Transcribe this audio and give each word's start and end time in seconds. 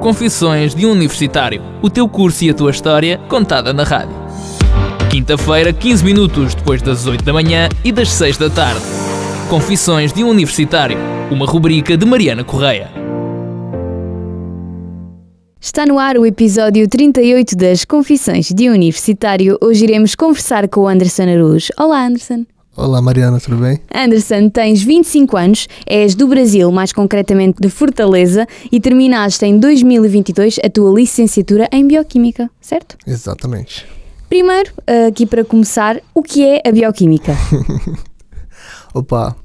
Confissões 0.00 0.74
de 0.74 0.86
um 0.86 0.92
Universitário. 0.92 1.62
O 1.82 1.90
teu 1.90 2.08
curso 2.08 2.42
e 2.42 2.48
a 2.48 2.54
tua 2.54 2.70
história 2.70 3.18
contada 3.28 3.70
na 3.70 3.84
rádio. 3.84 4.16
Quinta-feira, 5.10 5.74
15 5.74 6.02
minutos 6.02 6.54
depois 6.54 6.80
das 6.80 7.06
8 7.06 7.22
da 7.22 7.34
manhã 7.34 7.68
e 7.84 7.92
das 7.92 8.08
6 8.08 8.38
da 8.38 8.48
tarde. 8.48 8.80
Confissões 9.50 10.10
de 10.10 10.24
um 10.24 10.30
Universitário. 10.30 10.96
Uma 11.30 11.44
rubrica 11.44 11.98
de 11.98 12.06
Mariana 12.06 12.42
Correia. 12.42 12.90
Está 15.60 15.84
no 15.84 15.98
ar 15.98 16.16
o 16.16 16.24
episódio 16.24 16.88
38 16.88 17.54
das 17.54 17.84
Confissões 17.84 18.48
de 18.48 18.70
um 18.70 18.72
Universitário. 18.72 19.58
Hoje 19.62 19.84
iremos 19.84 20.14
conversar 20.14 20.66
com 20.66 20.80
o 20.80 20.88
Anderson 20.88 21.24
Aruz. 21.24 21.70
Olá, 21.78 22.06
Anderson. 22.06 22.46
Olá 22.80 23.02
Mariana, 23.02 23.38
tudo 23.38 23.58
bem? 23.58 23.78
Anderson, 23.94 24.48
tens 24.48 24.82
25 24.82 25.36
anos, 25.36 25.68
és 25.86 26.14
do 26.14 26.26
Brasil, 26.26 26.72
mais 26.72 26.94
concretamente 26.94 27.60
de 27.60 27.68
Fortaleza, 27.68 28.46
e 28.72 28.80
terminaste 28.80 29.44
em 29.44 29.58
2022 29.58 30.58
a 30.64 30.70
tua 30.70 30.90
licenciatura 30.98 31.68
em 31.70 31.86
Bioquímica, 31.86 32.50
certo? 32.58 32.96
Exatamente. 33.06 33.86
Primeiro, 34.30 34.72
aqui 35.06 35.26
para 35.26 35.44
começar, 35.44 36.00
o 36.14 36.22
que 36.22 36.42
é 36.42 36.62
a 36.66 36.72
Bioquímica? 36.72 37.36
Opa, 38.94 39.36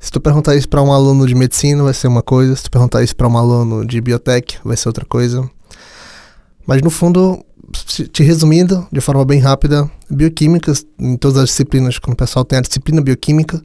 se 0.00 0.10
tu 0.10 0.18
perguntar 0.18 0.56
isso 0.56 0.66
para 0.66 0.80
um 0.80 0.94
aluno 0.94 1.26
de 1.26 1.34
medicina, 1.34 1.82
vai 1.82 1.92
ser 1.92 2.06
uma 2.06 2.22
coisa, 2.22 2.56
se 2.56 2.62
tu 2.62 2.70
perguntar 2.70 3.02
isso 3.02 3.14
para 3.14 3.28
um 3.28 3.36
aluno 3.36 3.86
de 3.86 4.00
biotech, 4.00 4.56
vai 4.64 4.78
ser 4.78 4.88
outra 4.88 5.04
coisa. 5.04 5.46
Mas 6.66 6.80
no 6.80 6.88
fundo, 6.88 7.44
te 7.86 8.22
resumindo 8.22 8.86
de 8.90 9.00
forma 9.00 9.24
bem 9.24 9.40
rápida, 9.40 9.90
bioquímica, 10.10 10.72
em 10.98 11.16
todas 11.16 11.38
as 11.38 11.48
disciplinas, 11.50 11.98
quando 11.98 12.14
o 12.14 12.16
pessoal 12.16 12.44
tem 12.44 12.58
a 12.58 12.62
disciplina 12.62 13.00
bioquímica, 13.00 13.62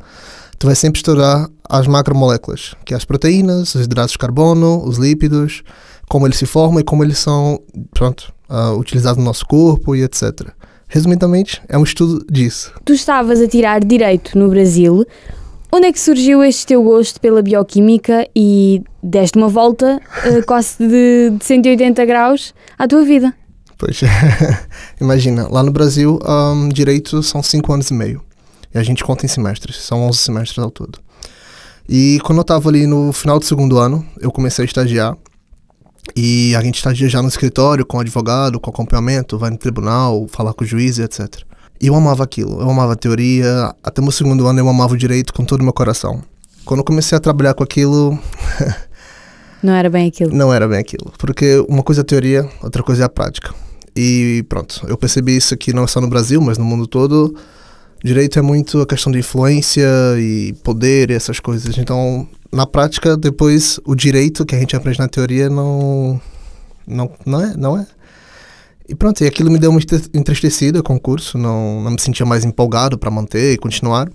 tu 0.58 0.68
vai 0.68 0.76
sempre 0.76 1.00
estudar 1.00 1.50
as 1.70 1.88
macromoléculas, 1.88 2.76
que 2.86 2.94
é 2.94 2.98
as 2.98 3.06
proteínas, 3.06 3.76
os 3.76 3.86
hidratos 3.86 4.14
de 4.14 4.18
carbono, 4.18 4.84
os 4.86 4.98
lípidos, 4.98 5.64
como 6.10 6.26
eles 6.26 6.38
se 6.38 6.46
formam 6.46 6.80
e 6.80 6.84
como 6.84 7.04
eles 7.04 7.18
são, 7.20 7.62
pronto, 7.92 8.34
uh, 8.50 8.78
utilizados 8.78 9.18
no 9.18 9.26
nosso 9.26 9.46
corpo 9.46 9.96
e 9.96 10.04
etc. 10.04 10.50
Resumidamente, 10.88 11.62
é 11.68 11.78
um 11.78 11.84
estudo 11.84 12.26
disso. 12.32 12.74
Tu 12.86 12.94
estavas 12.94 13.42
a 13.42 13.48
tirar 13.48 13.84
direito 13.84 14.38
no 14.38 14.50
Brasil. 14.50 15.06
Onde 15.70 15.88
é 15.88 15.92
que 15.92 16.00
surgiu 16.00 16.42
este 16.42 16.66
teu 16.66 16.82
gosto 16.82 17.20
pela 17.20 17.42
bioquímica 17.42 18.26
e 18.34 18.82
deste 19.04 19.38
uma 19.38 19.50
volta 19.50 20.00
uh, 20.26 20.46
quase 20.46 20.78
de, 20.80 21.32
de 21.38 21.44
180 21.44 22.06
graus 22.06 22.54
à 22.78 22.88
tua 22.88 23.04
vida? 23.04 23.34
Pois, 23.78 24.02
imagina, 25.00 25.48
lá 25.48 25.62
no 25.62 25.72
Brasil, 25.72 26.20
um, 26.26 26.70
direito 26.70 27.22
são 27.22 27.44
5 27.44 27.72
anos 27.72 27.90
e 27.90 27.94
meio. 27.94 28.22
E 28.74 28.78
a 28.78 28.84
gente 28.84 29.04
conta 29.04 29.26
em 29.26 29.30
semestres, 29.30 29.78
são 29.78 30.02
11 30.04 30.18
semestres 30.18 30.60
ao 30.60 30.72
todo. 30.72 31.00
E 31.88 32.20
quando 32.24 32.40
eu 32.40 32.42
estava 32.42 32.68
ali 32.70 32.86
no 32.86 33.14
final 33.14 33.40
do 33.40 33.46
segundo 33.46 33.78
ano, 33.78 34.06
eu 34.20 34.32
comecei 34.32 34.64
a 34.64 34.66
estagiar. 34.66 35.16
E 36.16 36.56
a 36.56 36.62
gente 36.62 36.76
estagia 36.76 37.08
já 37.08 37.22
no 37.22 37.28
escritório, 37.28 37.86
com 37.86 38.00
advogado, 38.00 38.60
com 38.60 38.70
acompanhamento, 38.70 39.38
vai 39.38 39.50
no 39.50 39.58
tribunal, 39.58 40.28
falar 40.30 40.54
com 40.54 40.64
o 40.64 40.68
juiz 40.68 41.00
etc. 41.00 41.44
E 41.80 41.88
eu 41.88 41.96
amava 41.96 42.24
aquilo, 42.24 42.60
eu 42.60 42.70
amava 42.70 42.94
a 42.94 42.96
teoria. 42.96 43.74
Até 43.84 44.02
meu 44.02 44.12
segundo 44.12 44.48
ano 44.48 44.60
eu 44.60 44.68
amava 44.68 44.94
o 44.94 44.98
direito 44.98 45.34
com 45.34 45.46
todo 45.46 45.62
o 45.62 45.64
meu 45.64 45.74
coração. 45.74 46.24
Quando 46.66 46.80
eu 46.80 46.84
comecei 46.84 47.18
a 47.18 47.22
trabalhar 47.22 47.54
com 47.54 47.64
aquilo. 47.64 48.18
Não 49.62 49.74
era 49.74 49.90
bem 49.90 50.08
aquilo. 50.08 50.36
Não 50.36 50.54
era 50.54 50.68
bem 50.68 50.80
aquilo. 50.80 51.12
Porque 51.18 51.64
uma 51.70 51.84
coisa 51.84 52.02
é 52.02 52.04
a 52.04 52.06
teoria, 52.06 52.50
outra 52.62 52.84
coisa 52.84 53.04
é 53.04 53.06
a 53.06 53.10
prática. 53.10 53.54
E 53.98 54.44
pronto, 54.48 54.86
eu 54.88 54.96
percebi 54.96 55.36
isso 55.36 55.56
aqui 55.56 55.74
não 55.74 55.88
só 55.88 56.00
no 56.00 56.08
Brasil, 56.08 56.40
mas 56.40 56.60
no 56.60 56.64
mundo 56.64 56.86
todo. 56.86 57.36
Direito 58.04 58.38
é 58.38 58.44
muito 58.44 58.80
a 58.80 58.86
questão 58.86 59.12
de 59.12 59.18
influência 59.18 59.88
e 60.20 60.54
poder 60.64 61.10
e 61.10 61.16
essas 61.16 61.40
coisas. 61.40 61.76
Então, 61.80 62.30
na 62.52 62.68
prática, 62.68 63.18
depois 63.18 63.80
o 63.84 63.96
direito 63.96 64.46
que 64.46 64.56
a 64.56 64.60
gente 64.60 64.76
aprende 64.76 65.00
na 65.00 65.08
teoria 65.08 65.50
não 65.50 66.22
não 66.86 67.12
não 67.26 67.42
é, 67.42 67.58
não 67.58 67.76
é. 67.76 67.88
E 68.88 68.94
pronto, 68.94 69.24
e 69.24 69.28
aquilo 69.28 69.50
me 69.50 69.58
deu 69.58 69.72
uma 69.72 69.80
entristecida 70.14 70.84
com 70.84 70.96
o 70.96 71.00
curso, 71.00 71.36
não 71.36 71.82
não 71.82 71.92
me 71.92 72.00
sentia 72.00 72.26
mais 72.26 72.46
empolgado 72.46 73.00
para 73.00 73.10
manter 73.10 73.54
e 73.54 73.58
continuar. 73.58 74.08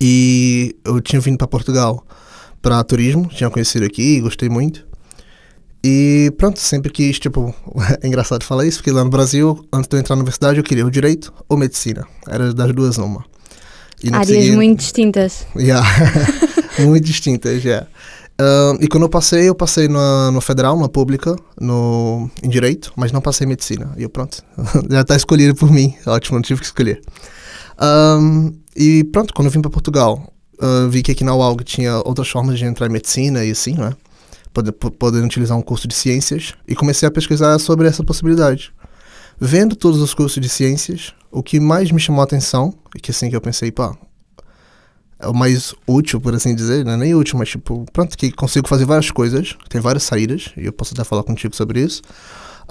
E 0.00 0.76
eu 0.84 1.00
tinha 1.00 1.20
vindo 1.20 1.38
para 1.38 1.48
Portugal 1.48 2.06
para 2.62 2.82
turismo, 2.84 3.26
tinha 3.26 3.50
conhecido 3.50 3.84
aqui, 3.84 4.20
gostei 4.20 4.48
muito. 4.48 4.85
E 5.88 6.32
pronto, 6.32 6.58
sempre 6.58 6.90
quis, 6.90 7.16
tipo, 7.16 7.54
é 8.02 8.08
engraçado 8.08 8.42
falar 8.42 8.66
isso, 8.66 8.78
porque 8.78 8.90
lá 8.90 9.04
no 9.04 9.10
Brasil, 9.10 9.64
antes 9.72 9.88
de 9.88 9.94
eu 9.94 10.00
entrar 10.00 10.16
na 10.16 10.20
universidade, 10.20 10.58
eu 10.58 10.64
queria 10.64 10.84
o 10.84 10.90
direito 10.90 11.32
ou 11.48 11.56
medicina. 11.56 12.04
Era 12.28 12.52
das 12.52 12.74
duas 12.74 12.96
numa. 12.98 13.24
Áreas 14.10 14.50
muito 14.50 14.80
distintas. 14.80 15.46
Yeah. 15.54 15.86
muito 16.80 17.04
distintas, 17.04 17.62
já. 17.62 17.70
Yeah. 17.70 17.88
Uh, 18.38 18.82
e 18.82 18.88
quando 18.88 19.04
eu 19.04 19.08
passei, 19.08 19.48
eu 19.48 19.54
passei 19.54 19.86
na, 19.86 20.32
no 20.32 20.40
federal, 20.40 20.76
na 20.76 20.88
pública, 20.88 21.36
no, 21.58 22.28
em 22.42 22.48
direito, 22.48 22.92
mas 22.96 23.12
não 23.12 23.20
passei 23.20 23.46
em 23.46 23.48
medicina. 23.48 23.94
E 23.96 24.02
eu, 24.02 24.10
pronto, 24.10 24.42
já 24.90 25.02
está 25.02 25.14
escolhido 25.14 25.54
por 25.54 25.70
mim. 25.70 25.94
Ótimo, 26.04 26.36
não 26.36 26.42
tive 26.42 26.60
que 26.60 26.66
escolher. 26.66 27.00
Um, 27.80 28.52
e 28.74 29.04
pronto, 29.04 29.32
quando 29.32 29.46
eu 29.46 29.52
vim 29.52 29.62
para 29.62 29.70
Portugal, 29.70 30.32
uh, 30.60 30.88
vi 30.90 31.02
que 31.02 31.12
aqui 31.12 31.22
na 31.22 31.34
UALG 31.34 31.62
tinha 31.62 31.96
outras 31.98 32.28
formas 32.28 32.58
de 32.58 32.64
entrar 32.64 32.88
em 32.88 32.92
medicina 32.92 33.44
e 33.44 33.52
assim, 33.52 33.74
né? 33.74 33.94
Poder, 34.62 35.24
utilizar 35.24 35.56
um 35.56 35.62
curso 35.62 35.86
de 35.88 35.94
ciências 35.94 36.54
e 36.66 36.74
comecei 36.74 37.08
a 37.08 37.10
pesquisar 37.10 37.58
sobre 37.58 37.88
essa 37.88 38.02
possibilidade. 38.02 38.72
Vendo 39.38 39.76
todos 39.76 40.00
os 40.00 40.14
cursos 40.14 40.40
de 40.40 40.48
ciências, 40.48 41.12
o 41.30 41.42
que 41.42 41.60
mais 41.60 41.90
me 41.90 42.00
chamou 42.00 42.20
a 42.22 42.24
atenção, 42.24 42.74
e 42.94 43.00
que 43.00 43.10
assim 43.10 43.28
que 43.28 43.36
eu 43.36 43.40
pensei, 43.40 43.70
pá, 43.70 43.94
é 45.18 45.26
o 45.28 45.34
mais 45.34 45.74
útil, 45.86 46.20
por 46.20 46.34
assim 46.34 46.54
dizer, 46.54 46.84
não 46.84 46.92
é 46.92 46.96
nem 46.96 47.14
útil, 47.14 47.38
mas 47.38 47.48
tipo, 47.48 47.86
pronto, 47.92 48.16
que 48.16 48.30
consigo 48.30 48.68
fazer 48.68 48.84
várias 48.84 49.10
coisas, 49.10 49.56
tem 49.68 49.80
várias 49.80 50.04
saídas, 50.04 50.52
e 50.56 50.66
eu 50.66 50.72
posso 50.72 50.94
até 50.94 51.04
falar 51.04 51.22
contigo 51.22 51.54
sobre 51.54 51.80
isso. 51.80 52.02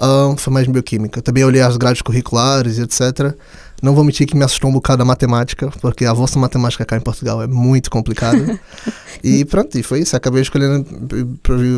Um, 0.00 0.36
foi 0.36 0.52
mais 0.52 0.66
bioquímica. 0.66 1.22
Também 1.22 1.42
olhei 1.42 1.62
as 1.62 1.76
grades 1.76 2.02
curriculares 2.02 2.78
e 2.78 2.82
etc. 2.82 3.34
Não 3.82 3.94
vou 3.94 4.04
mentir 4.04 4.26
que 4.26 4.36
me 4.36 4.44
assustou 4.44 4.70
um 4.70 4.72
bocado 4.72 5.02
a 5.02 5.04
matemática, 5.04 5.70
porque 5.80 6.04
a 6.04 6.12
vossa 6.12 6.38
matemática 6.38 6.84
cá 6.84 6.96
em 6.96 7.00
Portugal 7.00 7.42
é 7.42 7.46
muito 7.46 7.90
complicada. 7.90 8.58
e 9.22 9.44
pronto, 9.44 9.78
e 9.78 9.82
foi 9.82 10.00
isso. 10.00 10.16
Acabei 10.16 10.42
escolhendo 10.42 10.86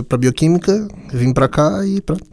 para 0.06 0.18
bioquímica, 0.18 0.88
vim 1.12 1.32
para 1.32 1.48
cá 1.48 1.84
e 1.84 2.00
pronto. 2.00 2.24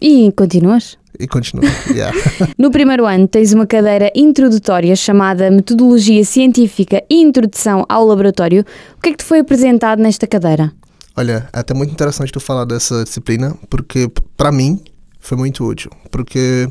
E 0.00 0.30
continuas? 0.32 0.98
E 1.18 1.26
continuo, 1.26 1.64
yeah. 1.90 2.16
No 2.56 2.70
primeiro 2.70 3.04
ano 3.04 3.28
tens 3.28 3.52
uma 3.52 3.66
cadeira 3.66 4.10
introdutória 4.14 4.94
chamada 4.96 5.50
Metodologia 5.50 6.24
Científica 6.24 7.02
e 7.10 7.20
Introdução 7.20 7.84
ao 7.88 8.06
Laboratório. 8.06 8.64
O 8.96 9.02
que 9.02 9.10
é 9.10 9.12
que 9.12 9.18
te 9.18 9.24
foi 9.24 9.40
apresentado 9.40 10.00
nesta 10.00 10.26
cadeira? 10.26 10.72
Olha, 11.16 11.48
é 11.52 11.58
até 11.58 11.74
muito 11.74 11.92
interessante 11.92 12.32
tu 12.32 12.40
falar 12.40 12.64
dessa 12.64 13.04
disciplina, 13.04 13.54
porque 13.68 14.10
para 14.36 14.50
mim 14.50 14.82
foi 15.18 15.36
muito 15.36 15.64
útil, 15.64 15.90
porque 16.10 16.66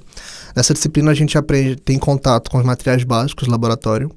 nessa 0.55 0.73
disciplina 0.73 1.11
a 1.11 1.13
gente 1.13 1.37
aprende, 1.37 1.75
tem 1.75 1.97
contato 1.97 2.49
com 2.49 2.57
os 2.57 2.65
materiais 2.65 3.03
básicos 3.03 3.47
do 3.47 3.51
laboratório, 3.51 4.11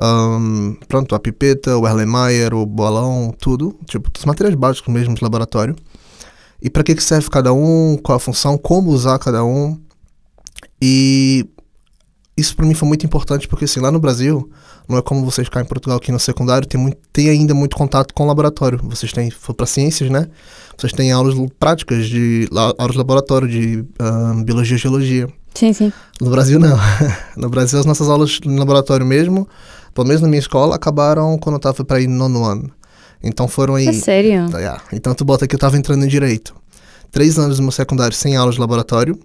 um, 0.00 0.76
pronto, 0.86 1.14
a 1.14 1.18
pipeta, 1.18 1.76
o 1.76 1.86
Erlenmeyer, 1.86 2.54
o 2.54 2.64
bolão, 2.64 3.34
tudo, 3.38 3.76
tipo, 3.86 4.08
os 4.16 4.24
materiais 4.24 4.54
básicos 4.54 4.92
mesmo 4.92 5.14
do 5.14 5.22
laboratório. 5.22 5.74
E 6.62 6.70
para 6.70 6.82
que, 6.82 6.94
que 6.94 7.02
serve 7.02 7.28
cada 7.28 7.52
um, 7.52 7.98
qual 8.02 8.16
a 8.16 8.20
função, 8.20 8.56
como 8.56 8.90
usar 8.90 9.18
cada 9.18 9.44
um. 9.44 9.80
E 10.80 11.48
isso 12.36 12.54
para 12.54 12.66
mim 12.66 12.74
foi 12.74 12.86
muito 12.86 13.04
importante 13.04 13.48
porque 13.48 13.64
assim, 13.64 13.80
lá 13.80 13.90
no 13.90 13.98
Brasil, 13.98 14.48
não 14.88 14.96
é 14.96 15.02
como 15.02 15.24
vocês 15.24 15.48
cá 15.48 15.60
em 15.60 15.64
Portugal 15.64 15.98
aqui 15.98 16.12
no 16.12 16.20
secundário, 16.20 16.66
tem, 16.66 16.80
muito, 16.80 16.98
tem 17.12 17.28
ainda 17.28 17.52
muito 17.52 17.76
contato 17.76 18.14
com 18.14 18.22
o 18.22 18.26
laboratório. 18.26 18.78
Vocês 18.84 19.12
têm, 19.12 19.30
for 19.30 19.54
para 19.54 19.66
ciências, 19.66 20.08
né? 20.10 20.28
Vocês 20.76 20.92
têm 20.92 21.10
aulas 21.10 21.34
práticas, 21.58 22.06
de 22.06 22.48
aulas 22.52 22.92
de 22.92 22.98
laboratório, 22.98 23.48
de 23.48 23.84
uh, 24.00 24.44
biologia 24.44 24.78
geologia. 24.78 25.28
Sim, 25.54 25.72
sim. 25.72 25.92
No 26.20 26.30
Brasil, 26.30 26.58
não. 26.58 26.76
no 27.36 27.48
Brasil, 27.48 27.78
as 27.78 27.86
nossas 27.86 28.08
aulas 28.08 28.38
no 28.44 28.58
laboratório 28.58 29.04
mesmo, 29.04 29.48
pelo 29.94 30.06
menos 30.06 30.22
na 30.22 30.28
minha 30.28 30.38
escola, 30.38 30.76
acabaram 30.76 31.36
quando 31.38 31.54
eu 31.54 31.58
estava 31.58 31.84
para 31.84 32.00
ir 32.00 32.06
no 32.06 32.28
nono 32.28 32.44
ano. 32.44 32.70
Então 33.22 33.48
foram 33.48 33.74
aí. 33.74 33.88
É 33.88 33.92
sério? 33.92 34.48
Yeah. 34.54 34.82
Então 34.92 35.14
tu 35.14 35.24
bota 35.24 35.46
que 35.46 35.54
eu 35.54 35.58
estava 35.58 35.76
entrando 35.76 36.04
em 36.04 36.08
direito. 36.08 36.54
Três 37.10 37.38
anos 37.38 37.58
no 37.58 37.64
meu 37.64 37.72
secundário 37.72 38.14
sem 38.14 38.36
aulas 38.36 38.56
de 38.56 38.60
laboratório, 38.60 39.18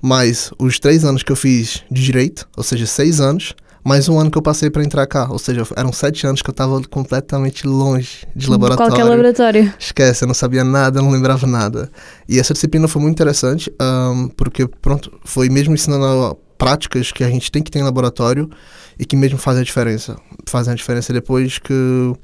mais 0.00 0.50
os 0.58 0.78
três 0.78 1.04
anos 1.04 1.22
que 1.22 1.32
eu 1.32 1.36
fiz 1.36 1.82
de 1.90 2.02
direito, 2.02 2.48
ou 2.56 2.62
seja, 2.62 2.86
seis 2.86 3.20
anos, 3.20 3.54
mais 3.84 4.08
um 4.08 4.18
ano 4.18 4.30
que 4.30 4.38
eu 4.38 4.42
passei 4.42 4.70
para 4.70 4.82
entrar 4.82 5.06
cá. 5.06 5.28
Ou 5.30 5.38
seja, 5.38 5.62
eram 5.76 5.92
sete 5.92 6.26
anos 6.26 6.40
que 6.40 6.48
eu 6.48 6.52
estava 6.52 6.80
completamente 6.84 7.66
longe 7.66 8.26
de 8.34 8.48
laboratório. 8.48 8.90
Qualquer 8.90 9.04
laboratório. 9.04 9.74
Esquece, 9.78 10.24
eu 10.24 10.26
não 10.26 10.34
sabia 10.34 10.64
nada, 10.64 11.02
não 11.02 11.10
lembrava 11.10 11.46
nada. 11.46 11.90
E 12.26 12.38
essa 12.38 12.54
disciplina 12.54 12.88
foi 12.88 13.02
muito 13.02 13.14
interessante, 13.14 13.70
um, 13.80 14.28
porque, 14.28 14.66
pronto, 14.66 15.12
foi 15.22 15.50
mesmo 15.50 15.74
ensinando 15.74 16.36
práticas 16.56 17.12
que 17.12 17.22
a 17.22 17.28
gente 17.28 17.52
tem 17.52 17.62
que 17.62 17.70
ter 17.70 17.80
em 17.80 17.82
laboratório 17.82 18.48
e 18.98 19.04
que 19.04 19.16
mesmo 19.16 19.36
fazem 19.36 19.60
a 19.60 19.64
diferença. 19.64 20.16
Fazem 20.48 20.72
a 20.72 20.76
diferença 20.76 21.12
depois 21.12 21.58
que. 21.58 22.14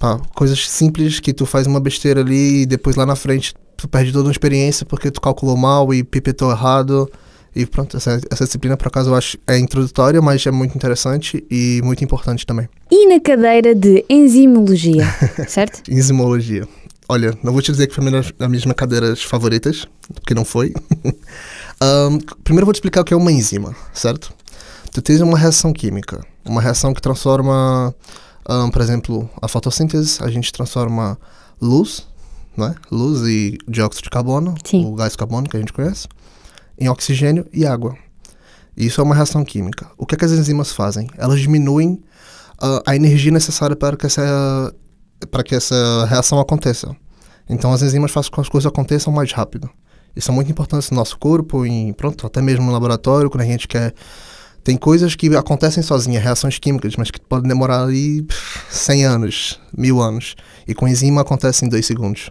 Pá, 0.00 0.18
coisas 0.34 0.70
simples 0.70 1.20
que 1.20 1.34
tu 1.34 1.44
faz 1.44 1.66
uma 1.66 1.80
besteira 1.80 2.20
ali 2.20 2.62
e 2.62 2.66
depois 2.66 2.94
lá 2.94 3.04
na 3.04 3.16
frente 3.16 3.52
tu 3.76 3.88
perde 3.88 4.12
toda 4.12 4.26
uma 4.26 4.32
experiência 4.32 4.86
porque 4.86 5.10
tu 5.10 5.20
calculou 5.20 5.56
mal 5.56 5.92
e 5.92 6.02
pipetou 6.02 6.50
errado. 6.50 7.10
E 7.54 7.66
pronto, 7.66 7.96
essa, 7.96 8.20
essa, 8.30 8.44
disciplina, 8.44 8.76
por 8.76 8.88
acaso, 8.88 9.10
eu 9.10 9.14
acho 9.14 9.38
é 9.46 9.58
introdutória, 9.58 10.20
mas 10.20 10.46
é 10.46 10.50
muito 10.50 10.74
interessante 10.76 11.44
e 11.50 11.80
muito 11.82 12.04
importante 12.04 12.46
também. 12.46 12.68
E 12.90 13.08
na 13.08 13.20
cadeira 13.20 13.74
de 13.74 14.04
enzimologia, 14.08 15.04
certo? 15.48 15.82
enzimologia. 15.90 16.68
olha, 17.08 17.36
não 17.42 17.52
vou 17.52 17.62
te 17.62 17.72
dizer 17.72 17.86
que 17.86 17.94
foi 17.94 18.04
uma 18.04 18.10
das 18.10 18.32
minhas 18.48 18.64
cadeiras 18.74 19.22
favoritas, 19.22 19.86
porque 20.12 20.34
não 20.34 20.44
foi. 20.44 20.72
um, 21.82 22.18
primeiro 22.44 22.66
vou 22.66 22.72
te 22.72 22.76
explicar 22.76 23.00
o 23.00 23.04
que 23.04 23.14
é 23.14 23.16
uma 23.16 23.32
enzima, 23.32 23.74
certo? 23.92 24.32
Tu 24.92 25.02
tens 25.02 25.20
uma 25.20 25.36
reação 25.36 25.72
química, 25.72 26.24
uma 26.44 26.60
reação 26.60 26.94
que 26.94 27.02
transforma, 27.02 27.94
um, 28.48 28.70
por 28.70 28.80
exemplo, 28.80 29.28
a 29.40 29.48
fotossíntese, 29.48 30.22
a 30.22 30.30
gente 30.30 30.52
transforma 30.52 31.18
luz, 31.60 32.06
né? 32.56 32.74
luz 32.90 33.26
e 33.26 33.58
dióxido 33.68 34.04
de 34.04 34.10
carbono, 34.10 34.54
Sim. 34.64 34.84
o 34.86 34.94
gás 34.94 35.14
carbônico 35.14 35.50
que 35.50 35.56
a 35.56 35.60
gente 35.60 35.72
conhece, 35.72 36.08
em 36.78 36.88
oxigênio 36.88 37.46
e 37.52 37.66
água. 37.66 37.96
Isso 38.76 39.00
é 39.00 39.04
uma 39.04 39.14
reação 39.14 39.44
química. 39.44 39.90
O 39.96 40.06
que, 40.06 40.14
é 40.14 40.18
que 40.18 40.24
as 40.24 40.30
enzimas 40.30 40.72
fazem? 40.72 41.08
Elas 41.16 41.40
diminuem 41.40 42.02
uh, 42.62 42.82
a 42.86 42.94
energia 42.94 43.32
necessária 43.32 43.74
para 43.74 43.96
que, 43.96 44.06
essa, 44.06 44.74
para 45.30 45.42
que 45.42 45.54
essa 45.54 46.06
reação 46.06 46.38
aconteça. 46.38 46.94
Então 47.48 47.72
as 47.72 47.82
enzimas 47.82 48.10
fazem 48.10 48.30
com 48.30 48.36
que 48.36 48.40
as 48.42 48.48
coisas 48.48 48.70
aconteçam 48.70 49.12
mais 49.12 49.32
rápido. 49.32 49.68
Isso 50.14 50.26
são 50.26 50.34
muito 50.34 50.50
importantes 50.50 50.90
no 50.90 50.96
nosso 50.96 51.18
corpo, 51.18 51.66
em, 51.66 51.92
pronto, 51.92 52.26
até 52.26 52.40
mesmo 52.40 52.66
no 52.66 52.72
laboratório, 52.72 53.30
quando 53.30 53.42
a 53.42 53.46
gente 53.46 53.66
quer 53.66 53.94
tem 54.68 54.76
coisas 54.76 55.14
que 55.14 55.34
acontecem 55.34 55.82
sozinhas, 55.82 56.22
reações 56.22 56.58
químicas, 56.58 56.94
mas 56.96 57.10
que 57.10 57.18
podem 57.18 57.48
demorar 57.48 57.84
ali 57.84 58.26
100 58.68 59.04
anos, 59.06 59.60
mil 59.74 59.98
anos. 59.98 60.36
E 60.66 60.74
com 60.74 60.86
enzima 60.86 61.22
acontece 61.22 61.64
em 61.64 61.70
dois 61.70 61.86
segundos. 61.86 62.30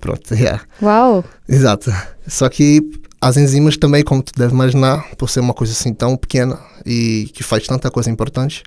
Pronto, 0.00 0.32
yeah. 0.34 0.62
Uau! 0.80 1.22
Exato. 1.46 1.92
Só 2.26 2.48
que 2.48 2.80
as 3.20 3.36
enzimas 3.36 3.76
também, 3.76 4.04
como 4.04 4.22
tu 4.22 4.32
deve 4.36 4.52
imaginar, 4.52 5.10
por 5.16 5.28
ser 5.28 5.40
uma 5.40 5.54
coisa 5.54 5.72
assim 5.72 5.92
tão 5.92 6.16
pequena 6.16 6.58
e 6.84 7.30
que 7.34 7.42
faz 7.42 7.66
tanta 7.66 7.90
coisa 7.90 8.10
importante, 8.10 8.62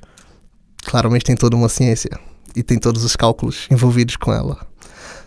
claramente 0.86 1.26
tem 1.26 1.36
toda 1.36 1.56
uma 1.56 1.70
ciência 1.70 2.20
e 2.56 2.64
tem 2.64 2.78
todos 2.78 3.04
os 3.04 3.16
cálculos 3.16 3.68
envolvidos 3.70 4.16
com 4.16 4.34
ela. 4.34 4.58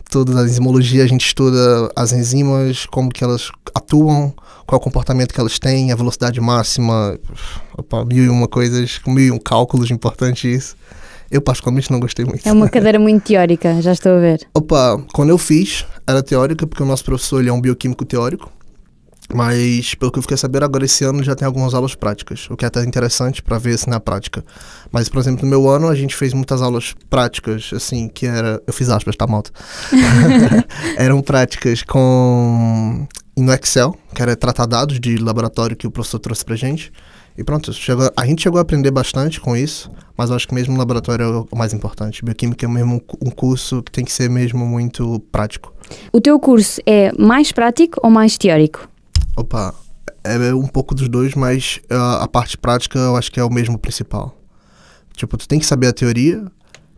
Toda 0.09 0.39
a 0.39 0.43
enzimologia 0.43 1.03
a 1.03 1.07
gente 1.07 1.25
estuda 1.25 1.91
as 1.95 2.11
enzimas, 2.11 2.85
como 2.85 3.09
que 3.09 3.23
elas 3.23 3.49
atuam, 3.73 4.33
qual 4.67 4.79
o 4.79 4.83
comportamento 4.83 5.33
que 5.33 5.39
elas 5.39 5.57
têm, 5.57 5.91
a 5.91 5.95
velocidade 5.95 6.39
máxima, 6.39 7.17
opa, 7.77 8.05
mil 8.05 8.25
e 8.25 8.29
uma 8.29 8.47
coisas, 8.47 8.99
mil 9.07 9.25
e 9.25 9.31
um 9.31 9.39
cálculos 9.39 9.89
importantes 9.89 10.43
isso. 10.43 10.75
Eu 11.31 11.41
particularmente 11.41 11.91
não 11.91 11.99
gostei 11.99 12.25
muito. 12.25 12.47
É 12.47 12.51
uma 12.51 12.69
cadeira 12.69 12.99
muito 12.99 13.23
teórica, 13.23 13.81
já 13.81 13.93
estou 13.93 14.11
a 14.11 14.19
ver. 14.19 14.47
Opa, 14.53 15.03
quando 15.13 15.29
eu 15.29 15.37
fiz, 15.37 15.85
era 16.05 16.21
teórica, 16.21 16.67
porque 16.67 16.83
o 16.83 16.85
nosso 16.85 17.03
professor 17.03 17.39
ele 17.39 17.49
é 17.49 17.53
um 17.53 17.59
bioquímico 17.59 18.05
teórico. 18.05 18.51
Mas, 19.31 19.95
pelo 19.95 20.11
que 20.11 20.19
eu 20.19 20.21
fiquei 20.21 20.37
sabendo, 20.37 20.65
agora 20.65 20.85
esse 20.85 21.03
ano 21.03 21.23
já 21.23 21.35
tem 21.35 21.45
algumas 21.45 21.73
aulas 21.73 21.95
práticas, 21.95 22.47
o 22.49 22.57
que 22.57 22.65
é 22.65 22.67
até 22.67 22.83
interessante 22.83 23.41
para 23.41 23.57
ver 23.57 23.75
assim 23.75 23.89
na 23.89 23.99
prática. 23.99 24.43
Mas, 24.91 25.07
por 25.07 25.19
exemplo, 25.19 25.43
no 25.43 25.49
meu 25.49 25.69
ano 25.69 25.87
a 25.87 25.95
gente 25.95 26.15
fez 26.15 26.33
muitas 26.33 26.61
aulas 26.61 26.93
práticas, 27.09 27.71
assim, 27.73 28.07
que 28.07 28.25
era. 28.25 28.61
Eu 28.65 28.73
fiz 28.73 28.89
aspas, 28.89 29.15
tá 29.15 29.25
malta? 29.25 29.51
Eram 30.97 31.21
práticas 31.21 31.83
com. 31.83 33.07
no 33.37 33.53
Excel, 33.53 33.95
que 34.13 34.21
era 34.21 34.35
tratar 34.35 34.65
dados 34.65 34.99
de 34.99 35.17
laboratório 35.17 35.75
que 35.75 35.87
o 35.87 35.91
professor 35.91 36.19
trouxe 36.19 36.43
pra 36.43 36.55
gente. 36.55 36.91
E 37.35 37.43
pronto, 37.43 37.73
chegou, 37.73 38.11
a 38.15 38.25
gente 38.27 38.43
chegou 38.43 38.59
a 38.59 38.61
aprender 38.61 38.91
bastante 38.91 39.41
com 39.41 39.57
isso, 39.57 39.89
mas 40.15 40.29
eu 40.29 40.35
acho 40.35 40.47
que 40.47 40.53
mesmo 40.53 40.75
o 40.75 40.77
laboratório 40.77 41.23
é 41.23 41.55
o 41.55 41.57
mais 41.57 41.73
importante. 41.73 42.23
Bioquímica 42.23 42.65
é 42.65 42.69
mesmo 42.69 43.01
um 43.19 43.31
curso 43.31 43.81
que 43.81 43.91
tem 43.91 44.05
que 44.05 44.11
ser 44.11 44.29
mesmo 44.29 44.63
muito 44.67 45.19
prático. 45.31 45.73
O 46.11 46.21
teu 46.21 46.39
curso 46.39 46.79
é 46.85 47.11
mais 47.17 47.51
prático 47.51 47.99
ou 48.03 48.11
mais 48.11 48.37
teórico? 48.37 48.87
Opa, 49.35 49.73
é 50.23 50.53
um 50.53 50.67
pouco 50.67 50.93
dos 50.93 51.09
dois, 51.09 51.33
mas 51.35 51.79
uh, 51.91 52.21
a 52.21 52.27
parte 52.27 52.57
prática 52.57 52.97
eu 52.99 53.15
acho 53.15 53.31
que 53.31 53.39
é 53.39 53.43
o 53.43 53.49
mesmo 53.49 53.77
principal. 53.77 54.37
Tipo, 55.15 55.37
tu 55.37 55.47
tem 55.47 55.59
que 55.59 55.65
saber 55.65 55.87
a 55.87 55.93
teoria, 55.93 56.45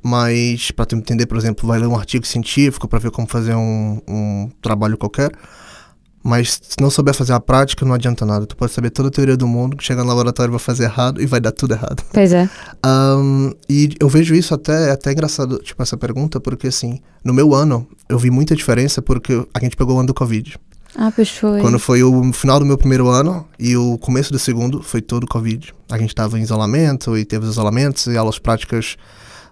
mas 0.03 0.71
para 0.71 0.85
tu 0.85 0.95
entender, 0.95 1.25
por 1.25 1.37
exemplo, 1.37 1.67
vai 1.67 1.79
ler 1.79 1.87
um 1.87 1.95
artigo 1.95 2.25
científico 2.25 2.87
para 2.87 2.99
ver 2.99 3.11
como 3.11 3.27
fazer 3.27 3.55
um, 3.55 3.99
um 4.07 4.49
trabalho 4.61 4.97
qualquer. 4.97 5.31
Mas 6.23 6.59
se 6.61 6.81
não 6.81 6.89
souber 6.89 7.13
fazer 7.13 7.33
a 7.33 7.39
prática, 7.39 7.85
não 7.85 7.93
adianta 7.93 8.25
nada. 8.25 8.47
Tu 8.47 8.57
pode 8.57 8.71
saber 8.71 8.89
toda 8.89 9.09
a 9.09 9.11
teoria 9.11 9.37
do 9.37 9.47
mundo, 9.47 9.77
chega 9.79 10.01
no 10.01 10.09
laboratório 10.09 10.51
vai 10.51 10.59
fazer 10.59 10.85
errado 10.85 11.21
e 11.21 11.25
vai 11.27 11.39
dar 11.39 11.51
tudo 11.51 11.75
errado. 11.75 12.03
Pois 12.11 12.33
é. 12.33 12.49
Um, 12.85 13.51
e 13.67 13.95
eu 13.99 14.07
vejo 14.07 14.35
isso 14.35 14.53
até, 14.53 14.89
é 14.89 14.91
até 14.91 15.11
engraçado, 15.11 15.57
tipo, 15.57 15.81
essa 15.81 15.97
pergunta, 15.97 16.39
porque 16.39 16.67
assim, 16.67 16.99
no 17.23 17.33
meu 17.33 17.55
ano, 17.55 17.87
eu 18.07 18.19
vi 18.19 18.29
muita 18.29 18.55
diferença 18.55 19.01
porque 19.01 19.43
a 19.51 19.59
gente 19.59 19.75
pegou 19.75 19.95
o 19.95 19.99
ano 19.99 20.07
do 20.07 20.13
Covid. 20.13 20.59
Ah, 20.95 21.11
pois 21.13 21.29
foi. 21.29 21.61
Quando 21.61 21.77
foi 21.77 22.01
o 22.03 22.31
final 22.31 22.59
do 22.59 22.65
meu 22.65 22.77
primeiro 22.77 23.09
ano 23.09 23.45
e 23.59 23.75
o 23.75 23.97
começo 23.97 24.31
do 24.31 24.39
segundo, 24.39 24.81
foi 24.81 25.01
todo 25.01 25.27
Covid. 25.27 25.73
A 25.89 25.97
gente 25.97 26.09
estava 26.09 26.39
em 26.39 26.41
isolamento 26.41 27.17
e 27.17 27.25
teve 27.25 27.45
os 27.45 27.51
isolamentos 27.51 28.07
e 28.07 28.17
aulas 28.17 28.39
práticas, 28.39 28.95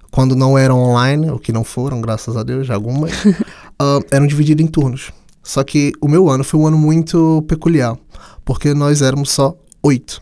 quando 0.10 0.36
não 0.36 0.58
eram 0.58 0.80
online, 0.80 1.30
o 1.32 1.38
que 1.38 1.52
não 1.52 1.64
foram, 1.64 2.00
graças 2.00 2.38
a 2.38 2.44
Deus, 2.44 2.70
algumas, 2.70 3.12
uh, 3.26 4.04
eram 4.10 4.26
divididas 4.26 4.66
em 4.66 4.68
turnos. 4.68 5.12
Só 5.44 5.64
que 5.64 5.92
o 6.00 6.08
meu 6.08 6.30
ano 6.30 6.44
foi 6.44 6.60
um 6.60 6.68
ano 6.68 6.78
muito 6.78 7.44
peculiar, 7.48 7.98
porque 8.46 8.74
nós 8.74 9.02
éramos 9.02 9.32
só 9.32 9.56
oito. 9.82 10.22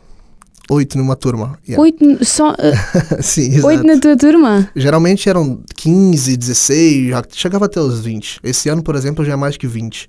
Oito 0.70 0.98
numa 0.98 1.16
turma. 1.16 1.60
Yeah. 1.68 1.82
Oito, 1.82 2.26
só, 2.26 2.52
uh, 2.52 2.56
Sim, 3.22 3.50
exato. 3.50 3.68
oito 3.68 3.84
na 3.84 4.00
tua 4.00 4.18
turma? 4.18 4.70
Geralmente 4.76 5.30
eram 5.30 5.62
15, 5.76 6.38
16, 6.38 7.10
já 7.10 7.24
chegava 7.30 7.66
até 7.66 7.80
os 7.80 8.00
20. 8.00 8.40
Esse 8.44 8.70
ano, 8.70 8.82
por 8.82 8.96
exemplo, 8.96 9.24
já 9.24 9.34
é 9.34 9.36
mais 9.36 9.58
que 9.58 9.68
20. 9.68 10.08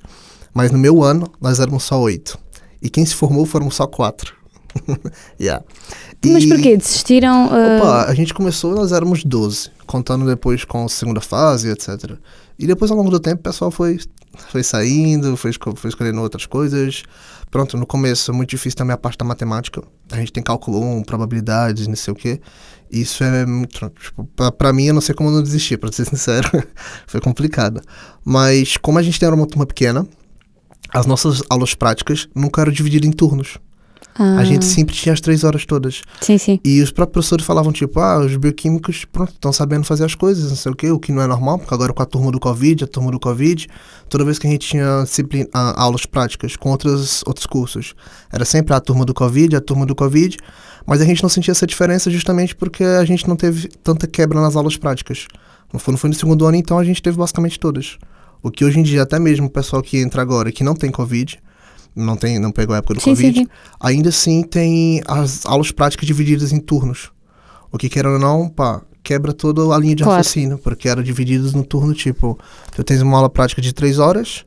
Mas 0.54 0.70
no 0.70 0.78
meu 0.78 1.02
ano, 1.02 1.30
nós 1.40 1.60
éramos 1.60 1.82
só 1.84 2.00
oito. 2.00 2.38
E 2.80 2.90
quem 2.90 3.04
se 3.06 3.14
formou 3.14 3.46
foram 3.46 3.70
só 3.70 3.86
quatro. 3.86 4.34
yeah. 5.40 5.64
Mas 6.24 6.44
E- 6.44 6.48
porquê? 6.48 6.76
Desistiram? 6.76 7.46
uh, 7.46 7.78
Opa, 7.78 8.04
a 8.06 8.14
gente 8.14 8.32
começou, 8.32 8.74
nós 8.74 8.92
éramos 8.92 9.24
12, 9.24 9.70
contando 9.86 10.26
depois 10.26 10.64
com 10.64 10.84
a 10.84 10.88
segunda 10.88 11.20
fase, 11.20 11.68
etc. 11.70 12.12
E 12.58 12.66
depois, 12.66 12.90
ao 12.90 12.96
longo 12.96 13.10
do 13.10 13.20
tempo, 13.20 13.40
o 13.40 13.42
pessoal 13.42 13.70
foi, 13.70 13.98
foi 14.50 14.62
saindo, 14.62 15.36
foi, 15.36 15.52
foi 15.76 15.88
escolhendo 15.90 16.20
outras 16.20 16.46
coisas. 16.46 17.02
Pronto, 17.50 17.76
no 17.76 17.86
começo 17.86 18.30
é 18.30 18.34
muito 18.34 18.50
difícil 18.50 18.76
também 18.78 18.94
a 18.94 18.96
parte 18.96 19.18
da 19.18 19.24
matemática. 19.26 19.82
A 20.10 20.16
gente 20.16 20.32
tem 20.32 20.42
cálculo 20.42 20.80
1, 20.80 21.02
probabilidades, 21.02 21.86
não 21.86 21.96
sei 21.96 22.12
o 22.12 22.16
quê. 22.16 22.40
Isso 22.90 23.22
é 23.24 23.44
muito. 23.44 23.90
Tipo, 24.00 24.24
pra, 24.36 24.50
pra 24.50 24.72
mim, 24.72 24.84
eu 24.86 24.94
não 24.94 25.00
sei 25.02 25.14
como 25.14 25.30
não 25.30 25.42
desistir, 25.42 25.76
pra 25.76 25.92
ser 25.92 26.06
sincero. 26.06 26.48
foi 27.06 27.20
complicado. 27.20 27.80
Mas, 28.24 28.76
como 28.78 28.98
a 28.98 29.02
gente 29.02 29.22
era 29.22 29.34
uma 29.34 29.46
turma 29.46 29.66
pequena, 29.66 30.06
as 30.92 31.06
nossas 31.06 31.42
aulas 31.48 31.74
práticas 31.74 32.28
nunca 32.34 32.60
eram 32.60 32.72
divididas 32.72 33.08
em 33.08 33.12
turnos. 33.12 33.58
ah, 34.18 34.36
A 34.38 34.44
gente 34.44 34.64
sempre 34.64 34.94
tinha 34.94 35.12
as 35.12 35.20
três 35.20 35.42
horas 35.44 35.64
todas. 35.64 36.02
Sim, 36.20 36.36
sim. 36.38 36.60
E 36.64 36.82
os 36.82 36.90
próprios 36.90 37.12
professores 37.14 37.44
falavam, 37.46 37.72
tipo, 37.72 37.98
ah, 37.98 38.18
os 38.18 38.36
bioquímicos, 38.36 39.04
pronto, 39.06 39.32
estão 39.32 39.52
sabendo 39.52 39.84
fazer 39.84 40.04
as 40.04 40.14
coisas, 40.14 40.50
não 40.50 40.56
sei 40.56 40.72
o 40.72 40.74
quê, 40.74 40.90
o 40.90 40.98
que 40.98 41.10
não 41.12 41.22
é 41.22 41.26
normal, 41.26 41.58
porque 41.58 41.72
agora 41.72 41.92
com 41.92 42.02
a 42.02 42.06
turma 42.06 42.30
do 42.30 42.38
Covid, 42.38 42.84
a 42.84 42.86
turma 42.86 43.10
do 43.10 43.18
Covid, 43.18 43.66
toda 44.08 44.24
vez 44.24 44.38
que 44.38 44.46
a 44.46 44.50
gente 44.50 44.68
tinha 44.68 45.02
disciplina, 45.04 45.48
ah, 45.54 45.80
aulas 45.82 46.04
práticas 46.04 46.56
com 46.56 46.70
outros, 46.70 47.22
outros 47.26 47.46
cursos, 47.46 47.94
era 48.30 48.44
sempre 48.44 48.74
a 48.74 48.80
turma 48.80 49.04
do 49.04 49.14
Covid, 49.14 49.56
a 49.56 49.60
turma 49.60 49.86
do 49.86 49.94
Covid, 49.94 50.36
mas 50.84 51.00
a 51.00 51.04
gente 51.04 51.22
não 51.22 51.30
sentia 51.30 51.52
essa 51.52 51.66
diferença 51.66 52.10
justamente 52.10 52.54
porque 52.56 52.82
a 52.84 53.04
gente 53.04 53.26
não 53.28 53.36
teve 53.36 53.68
tanta 53.82 54.06
quebra 54.06 54.40
nas 54.40 54.56
aulas 54.56 54.76
práticas. 54.76 55.26
Não 55.72 55.80
foi, 55.80 55.92
não 55.92 55.98
foi 55.98 56.10
no 56.10 56.16
segundo 56.16 56.44
ano, 56.44 56.56
então 56.56 56.76
a 56.78 56.84
gente 56.84 57.00
teve 57.00 57.16
basicamente 57.16 57.58
todas. 57.58 57.96
O 58.42 58.50
que 58.50 58.64
hoje 58.64 58.80
em 58.80 58.82
dia, 58.82 59.02
até 59.02 59.18
mesmo 59.18 59.46
o 59.46 59.50
pessoal 59.50 59.82
que 59.82 59.98
entra 59.98 60.20
agora 60.20 60.50
que 60.50 60.64
não 60.64 60.74
tem 60.74 60.90
Covid, 60.90 61.38
não, 61.94 62.16
tem, 62.16 62.38
não 62.38 62.50
pegou 62.50 62.74
a 62.74 62.78
época 62.78 62.94
do 62.94 63.00
Sim, 63.00 63.10
Covid, 63.10 63.38
sim. 63.40 63.46
ainda 63.80 64.08
assim 64.08 64.42
tem 64.42 65.02
as 65.06 65.46
aulas 65.46 65.70
práticas 65.70 66.06
divididas 66.06 66.52
em 66.52 66.58
turnos. 66.58 67.10
O 67.70 67.78
que 67.78 67.88
queira 67.88 68.10
ou 68.10 68.18
não, 68.18 68.48
pá, 68.48 68.82
quebra 69.02 69.32
toda 69.32 69.62
a 69.74 69.78
linha 69.78 69.94
de 69.94 70.02
Claro. 70.02 70.18
raciocínio, 70.18 70.58
porque 70.58 70.88
eram 70.88 71.02
divididos 71.02 71.52
no 71.52 71.64
turno, 71.64 71.94
tipo, 71.94 72.38
tu 72.74 72.82
tens 72.82 73.00
uma 73.00 73.16
aula 73.16 73.30
prática 73.30 73.62
de 73.62 73.72
três 73.72 73.98
horas, 73.98 74.44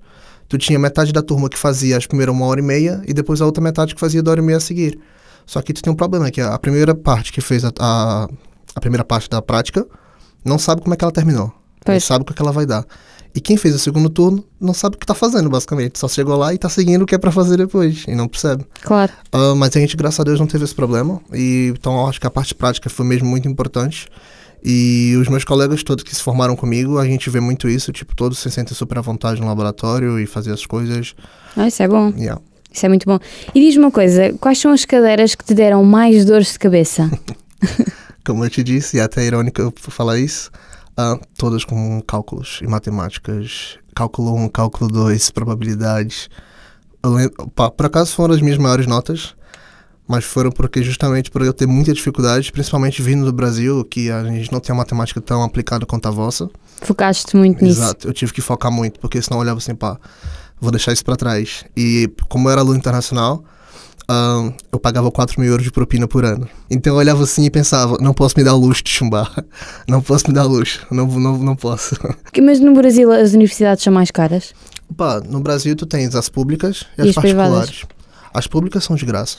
tu 0.47 0.57
tinha 0.57 0.77
metade 0.77 1.11
da 1.13 1.21
turma 1.21 1.49
que 1.49 1.57
fazia 1.57 1.97
as 1.97 2.05
primeiras 2.05 2.35
uma 2.35 2.45
hora 2.45 2.59
e 2.59 2.63
meia, 2.63 3.01
e 3.07 3.13
depois 3.13 3.41
a 3.41 3.45
outra 3.45 3.63
metade 3.63 3.93
que 3.93 3.99
fazia 3.99 4.21
da 4.21 4.31
hora 4.31 4.41
e 4.41 4.43
meia 4.43 4.57
a 4.57 4.61
seguir. 4.61 4.99
Só 5.45 5.61
que 5.61 5.73
tu 5.73 5.81
tem 5.81 5.93
um 5.93 5.95
problema, 5.95 6.29
que 6.31 6.41
a 6.41 6.57
primeira 6.57 6.95
parte 6.95 7.31
que 7.31 7.41
fez 7.41 7.63
a, 7.63 7.71
a, 7.79 8.27
a 8.75 8.79
primeira 8.81 9.03
parte 9.03 9.29
da 9.29 9.41
prática 9.41 9.85
não 10.43 10.57
sabe 10.57 10.81
como 10.81 10.93
é 10.93 10.97
que 10.97 11.03
ela 11.03 11.11
terminou. 11.11 11.51
Não 11.87 11.99
sabe 11.99 12.23
o 12.23 12.25
que, 12.25 12.33
é 12.33 12.35
que 12.35 12.41
ela 12.41 12.51
vai 12.51 12.65
dar. 12.65 12.83
E 13.35 13.41
quem 13.41 13.57
fez 13.57 13.75
o 13.75 13.79
segundo 13.79 14.09
turno 14.09 14.45
não 14.61 14.73
sabe 14.73 14.95
o 14.95 14.99
que 14.99 15.05
tá 15.05 15.13
fazendo, 15.13 15.49
basicamente. 15.49 15.99
Só 15.99 16.07
chegou 16.07 16.37
lá 16.37 16.53
e 16.53 16.57
tá 16.57 16.69
seguindo 16.69 17.01
o 17.01 17.05
que 17.05 17.13
é 17.13 17.17
pra 17.17 17.33
fazer 17.33 17.57
depois, 17.57 18.05
e 18.07 18.15
não 18.15 18.29
percebe. 18.29 18.65
Claro. 18.81 19.11
Ah, 19.29 19.53
mas 19.53 19.75
a 19.75 19.79
gente, 19.79 19.97
graças 19.97 20.21
a 20.21 20.23
Deus, 20.23 20.39
não 20.39 20.47
teve 20.47 20.63
esse 20.63 20.73
problema. 20.73 21.19
E, 21.33 21.73
então, 21.77 22.07
acho 22.07 22.19
que 22.19 22.25
a 22.25 22.31
parte 22.31 22.55
prática 22.55 22.89
foi 22.89 23.05
mesmo 23.05 23.27
muito 23.27 23.45
importante. 23.45 24.07
E 24.63 25.15
os 25.21 25.27
meus 25.27 25.43
colegas 25.43 25.83
todos 25.83 26.03
que 26.03 26.15
se 26.15 26.23
formaram 26.23 26.55
comigo, 26.55 26.97
a 26.97 27.05
gente 27.05 27.29
vê 27.29 27.41
muito 27.41 27.67
isso. 27.67 27.91
Tipo, 27.91 28.15
todos 28.15 28.39
se 28.39 28.49
sentem 28.49 28.73
super 28.73 28.97
à 28.97 29.01
vontade 29.01 29.41
no 29.41 29.47
laboratório 29.47 30.17
e 30.17 30.25
fazer 30.25 30.53
as 30.53 30.65
coisas. 30.65 31.13
Ah, 31.57 31.67
isso 31.67 31.83
é 31.83 31.87
bom. 31.89 32.13
Yeah. 32.17 32.41
Isso 32.71 32.85
é 32.85 32.89
muito 32.89 33.05
bom. 33.05 33.19
E 33.53 33.59
diz-me 33.59 33.83
uma 33.83 33.91
coisa: 33.91 34.33
quais 34.39 34.57
são 34.57 34.71
as 34.71 34.85
cadeiras 34.85 35.35
que 35.35 35.43
te 35.43 35.53
deram 35.53 35.83
mais 35.83 36.23
dores 36.23 36.53
de 36.53 36.59
cabeça? 36.59 37.11
Como 38.25 38.43
eu 38.43 38.49
te 38.49 38.63
disse, 38.63 38.97
e 38.97 38.99
é 38.99 39.03
até 39.03 39.23
irônico 39.23 39.61
eu 39.61 39.73
falar 39.77 40.17
isso, 40.17 40.49
ah, 40.97 41.19
todas 41.37 41.63
com 41.63 42.01
cálculos 42.01 42.59
e 42.61 42.67
matemáticas. 42.67 43.77
Cálculo 43.93 44.35
1, 44.35 44.49
cálculo 44.49 44.89
2, 44.89 45.31
probabilidades. 45.31 46.29
Lembro, 47.05 47.49
pá, 47.49 47.69
por 47.69 47.85
acaso 47.85 48.13
foram 48.13 48.33
as 48.33 48.41
minhas 48.41 48.57
maiores 48.57 48.87
notas, 48.87 49.35
mas 50.07 50.23
foram 50.23 50.51
porque 50.51 50.81
justamente 50.83 51.29
por 51.29 51.41
eu 51.41 51.53
ter 51.53 51.67
muita 51.67 51.93
dificuldade, 51.93 52.51
principalmente 52.51 53.01
vindo 53.01 53.25
do 53.25 53.33
Brasil, 53.33 53.85
que 53.85 54.09
a 54.09 54.23
gente 54.23 54.51
não 54.51 54.59
tem 54.59 54.73
a 54.73 54.77
matemática 54.77 55.21
tão 55.21 55.43
aplicada 55.43 55.85
quanto 55.85 56.07
a 56.07 56.11
vossa. 56.11 56.49
Focaste 56.81 57.37
muito 57.37 57.63
nisso. 57.63 57.81
Exato, 57.81 58.07
eu 58.07 58.13
tive 58.13 58.33
que 58.33 58.41
focar 58.41 58.71
muito, 58.71 58.99
porque 58.99 59.21
senão 59.21 59.37
eu 59.37 59.41
olhava 59.41 59.59
assim, 59.59 59.75
pá, 59.75 59.97
vou 60.59 60.71
deixar 60.71 60.93
isso 60.93 61.05
para 61.05 61.15
trás. 61.15 61.63
E 61.75 62.11
como 62.27 62.47
eu 62.47 62.53
era 62.53 62.61
aluno 62.61 62.77
internacional, 62.77 63.43
um, 64.09 64.53
eu 64.71 64.79
pagava 64.79 65.09
4 65.11 65.39
mil 65.39 65.49
euros 65.49 65.63
de 65.63 65.71
propina 65.71 66.07
por 66.07 66.23
ano. 66.25 66.47
Então 66.69 66.93
eu 66.93 66.97
olhava 66.99 67.23
assim 67.23 67.43
e 67.45 67.49
pensava, 67.49 67.97
não 67.99 68.13
posso 68.13 68.35
me 68.37 68.43
dar 68.43 68.53
o 68.53 68.57
luxo 68.59 68.83
de 68.83 68.89
chumbar. 68.91 69.31
Não 69.87 70.01
posso 70.01 70.27
me 70.27 70.33
dar 70.33 70.43
luxo, 70.43 70.85
não, 70.91 71.05
não, 71.07 71.37
não 71.37 71.55
posso. 71.55 71.95
Mas 72.41 72.59
no 72.59 72.73
Brasil 72.73 73.11
as 73.11 73.33
universidades 73.33 73.83
são 73.83 73.93
mais 73.93 74.09
caras? 74.11 74.53
Pá, 74.97 75.19
no 75.21 75.39
Brasil 75.39 75.75
tu 75.75 75.85
tens 75.85 76.15
as 76.15 76.27
públicas 76.29 76.85
e, 76.97 77.01
E 77.01 77.03
as 77.03 77.09
as 77.09 77.15
particulares. 77.15 77.69
privadas? 77.69 77.95
As 78.33 78.47
públicas 78.47 78.83
são 78.83 78.95
de 78.95 79.05
graça. 79.05 79.37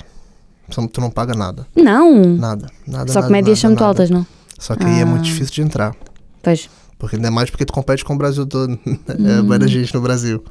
Tu 0.93 1.01
não 1.01 1.11
paga 1.11 1.35
nada. 1.35 1.67
Não. 1.77 2.37
Nada. 2.37 2.67
nada 2.87 3.13
Só 3.13 3.21
nada, 3.21 3.27
que 3.29 3.33
médias 3.33 3.59
são 3.59 3.71
muito 3.71 3.85
altas, 3.85 4.11
não? 4.11 4.27
Só 4.59 4.75
que 4.75 4.85
aí 4.85 5.01
é 5.01 5.05
muito 5.05 5.21
Ah. 5.23 5.25
difícil 5.25 5.55
de 5.55 5.63
entrar. 5.63 5.95
Pois. 6.43 6.69
Porque 6.99 7.17
ainda 7.17 7.31
mais 7.31 7.51
porque 7.51 7.65
tu 7.65 7.73
compete 7.73 8.05
com 8.05 8.15
o 8.15 8.19
Brasil 8.19 8.47
todo. 8.47 8.79
Hum. 8.87 9.55
é 9.55 9.69
gente 9.69 9.95
no 9.95 10.01
Brasil. 10.01 10.43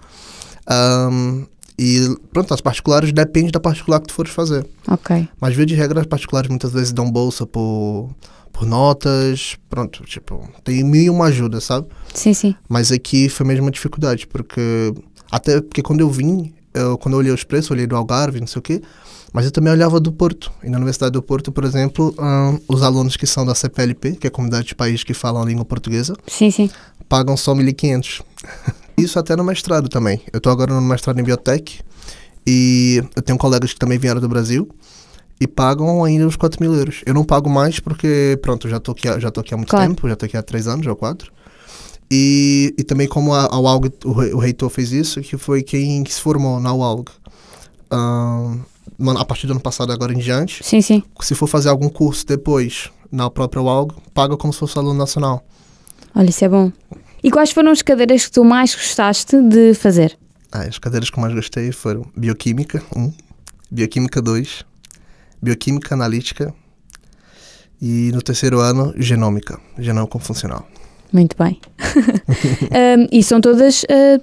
Ahm, 0.68 1.46
e 1.78 2.16
pronto, 2.32 2.54
as 2.54 2.62
particulares 2.62 3.12
depende 3.12 3.52
da 3.52 3.60
particular 3.60 4.00
que 4.00 4.08
tu 4.08 4.14
fores 4.14 4.32
fazer. 4.32 4.66
Ok. 4.88 5.28
Mas 5.40 5.56
via 5.56 5.66
de 5.66 5.76
regra, 5.76 6.00
as 6.02 6.08
particulares 6.08 6.50
muitas 6.50 6.72
vezes 6.72 6.94
dão 6.94 7.12
bolsa 7.12 7.46
por, 7.46 8.10
por 8.54 8.66
notas. 8.66 9.58
Pronto, 9.70 10.04
tipo, 10.06 10.48
tem 10.64 10.84
mil 10.84 11.02
e 11.04 11.10
uma 11.10 11.26
ajuda, 11.26 11.60
sabe? 11.60 11.88
Sim, 12.14 12.34
sim. 12.34 12.56
Mas 12.70 12.92
aqui 12.92 13.28
foi 13.30 13.46
mesmo 13.46 13.66
uma 13.66 13.72
dificuldade, 13.72 14.26
porque. 14.28 14.94
Até 15.32 15.60
porque 15.60 15.82
quando 15.82 16.00
eu 16.02 16.10
vim, 16.10 16.54
eu, 16.74 16.98
quando 16.98 17.16
eu 17.16 17.20
olhei 17.20 17.32
os 17.34 17.44
preços, 17.44 17.72
olhei 17.72 17.88
do 17.88 17.96
Algarve, 17.96 18.40
não 18.40 18.48
sei 18.48 18.60
o 18.60 18.62
quê. 18.62 18.82
Mas 19.34 19.44
eu 19.44 19.52
também 19.52 19.74
olhava 19.74 20.00
do 20.00 20.14
Porto. 20.14 20.50
E 20.64 20.70
na 20.70 20.78
Universidade 20.78 21.12
do 21.12 21.22
Porto, 21.22 21.52
por 21.52 21.66
exemplo, 21.66 22.16
ahn, 22.18 22.58
os 22.70 22.82
alunos 22.82 23.18
que 23.18 23.28
são 23.28 23.46
da 23.46 23.54
CPLP, 23.54 24.16
que 24.16 24.28
é 24.28 24.30
a 24.30 24.32
comunidade 24.32 24.68
de 24.68 24.76
países 24.76 25.04
que 25.04 25.14
falam 25.14 25.42
a 25.42 25.46
língua 25.46 25.66
portuguesa, 25.66 26.16
Sim, 26.26 26.50
sim. 26.52 26.70
pagam 27.10 27.36
só 27.36 27.54
1.500. 27.54 28.22
Isso 28.98 29.20
até 29.20 29.36
no 29.36 29.44
mestrado 29.44 29.90
também. 29.90 30.22
Eu 30.32 30.40
tô 30.40 30.50
agora 30.50 30.74
no 30.74 30.82
mestrado 30.82 31.20
em 31.20 31.24
biotech 31.24 31.82
e 32.48 33.04
eu 33.16 33.22
tenho 33.22 33.38
colegas 33.38 33.74
que 33.74 33.80
também 33.80 33.98
vieram 33.98 34.22
do 34.22 34.30
Brasil 34.30 34.70
e 35.40 35.46
pagam 35.48 36.04
ainda 36.04 36.26
os 36.26 36.36
4 36.36 36.62
mil 36.62 36.74
euros. 36.74 37.02
Eu 37.06 37.14
não 37.14 37.24
pago 37.26 37.50
mais 37.50 37.80
porque, 37.80 38.40
pronto, 38.42 38.70
já 38.70 38.80
tô 38.80 38.92
aqui, 38.92 39.08
já 39.20 39.30
tô 39.30 39.42
aqui 39.42 39.54
há 39.54 39.58
muito 39.58 39.70
Claro. 39.70 39.90
tempo, 39.90 40.08
já 40.08 40.16
tô 40.16 40.26
aqui 40.26 40.38
há 40.38 40.42
3 40.44 40.68
anos 40.68 40.88
ou 40.88 40.96
4. 40.96 41.32
E, 42.10 42.74
e 42.78 42.84
também 42.84 43.08
como 43.08 43.34
a, 43.34 43.46
a 43.52 43.60
UALG, 43.60 43.92
o, 44.06 44.14
re- 44.14 44.34
o 44.34 44.38
reitor 44.38 44.70
fez 44.70 44.92
isso, 44.92 45.20
que 45.22 45.38
foi 45.38 45.62
quem 45.64 46.06
se 46.06 46.22
formou 46.22 46.60
na 46.60 46.74
UALG. 46.74 47.10
Mano, 48.98 49.20
a 49.20 49.26
partir 49.26 49.48
do 49.48 49.52
ano 49.54 49.60
passado 49.60 49.92
agora 49.92 50.14
em 50.14 50.18
diante, 50.20 50.64
Sim, 50.64 50.82
sim. 50.82 51.04
se 51.20 51.36
for 51.36 51.48
fazer 51.48 51.68
algum 51.70 51.90
curso 51.90 52.26
depois 52.26 52.90
na 53.12 53.30
própria 53.30 53.62
UALG, 53.62 53.94
paga 54.14 54.38
como 54.38 54.54
se 54.54 54.60
fosse 54.60 54.78
aluno 54.78 54.98
nacional. 54.98 55.44
Olha, 56.16 56.30
isso 56.30 56.46
é 56.46 56.50
bom. 56.50 56.72
E 57.26 57.32
quais 57.32 57.50
foram 57.50 57.72
as 57.72 57.82
cadeiras 57.82 58.28
que 58.28 58.34
tu 58.34 58.44
mais 58.46 58.76
gostaste 58.76 59.42
de 59.42 59.74
fazer? 59.74 60.16
Ah, 60.52 60.62
as 60.62 60.78
cadeiras 60.78 61.10
que 61.10 61.18
eu 61.18 61.22
mais 61.22 61.34
gostei 61.34 61.72
foram 61.72 62.06
Bioquímica 62.16 62.84
1, 62.96 63.12
Bioquímica 63.72 64.22
2, 64.22 64.64
Bioquímica 65.42 65.96
Analítica 65.96 66.54
e 67.82 68.12
no 68.14 68.22
terceiro 68.22 68.60
ano 68.60 68.94
Genômica, 68.96 69.60
Genômica 69.80 70.20
Funcional. 70.20 70.68
Muito 71.12 71.36
bem. 71.36 71.60
Ahm, 72.70 73.08
e 73.12 73.24
são 73.24 73.42
todas 73.42 73.84
ah, 73.90 74.22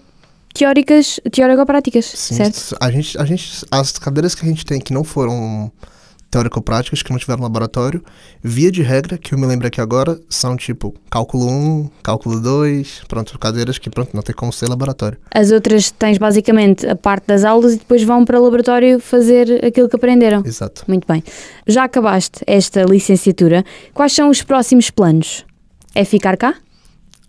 teóricas, 0.54 1.18
teórico-práticas, 1.32 2.04
certo? 2.04 2.76
A 2.80 2.88
gente, 2.88 3.18
a 3.18 3.24
gente, 3.24 3.66
as 3.68 3.98
cadeiras 3.98 4.36
que 4.36 4.46
a 4.46 4.48
gente 4.48 4.64
tem 4.64 4.80
que 4.80 4.92
não 4.92 5.02
foram 5.02 5.72
teórico-práticas, 6.32 7.02
que 7.02 7.10
não 7.12 7.18
tiveram 7.18 7.42
laboratório, 7.42 8.02
via 8.42 8.72
de 8.72 8.82
regra, 8.82 9.18
que 9.18 9.34
eu 9.34 9.38
me 9.38 9.46
lembro 9.46 9.66
aqui 9.66 9.80
agora, 9.80 10.18
são 10.30 10.56
tipo 10.56 10.94
cálculo 11.10 11.46
1, 11.48 11.90
cálculo 12.02 12.40
2, 12.40 13.02
pronto, 13.06 13.38
cadeiras 13.38 13.78
que 13.78 13.90
pronto, 13.90 14.10
não 14.14 14.22
tem 14.22 14.34
como 14.34 14.50
ser 14.50 14.66
laboratório. 14.68 15.18
As 15.32 15.50
outras 15.50 15.90
tens 15.90 16.16
basicamente 16.16 16.86
a 16.86 16.96
parte 16.96 17.26
das 17.26 17.44
aulas 17.44 17.74
e 17.74 17.76
depois 17.76 18.02
vão 18.02 18.24
para 18.24 18.40
o 18.40 18.44
laboratório 18.44 18.98
fazer 18.98 19.62
aquilo 19.64 19.88
que 19.88 19.96
aprenderam. 19.96 20.42
Exato. 20.44 20.84
Muito 20.88 21.06
bem. 21.06 21.22
Já 21.66 21.84
acabaste 21.84 22.40
esta 22.46 22.82
licenciatura. 22.84 23.62
Quais 23.92 24.14
são 24.14 24.30
os 24.30 24.42
próximos 24.42 24.88
planos? 24.90 25.44
É 25.94 26.02
ficar 26.04 26.38
cá? 26.38 26.54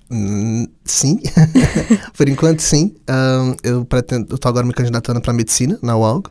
Hum, 0.10 0.68
sim, 0.86 1.20
por 2.16 2.30
enquanto 2.30 2.62
sim. 2.62 2.94
Ahn, 3.08 3.56
eu 3.64 3.84
pretendo, 3.84 4.38
tô 4.38 4.48
agora 4.48 4.66
me 4.66 4.72
candidatando 4.72 5.20
para 5.20 5.34
medicina 5.34 5.78
na 5.82 5.98
UALG. 5.98 6.30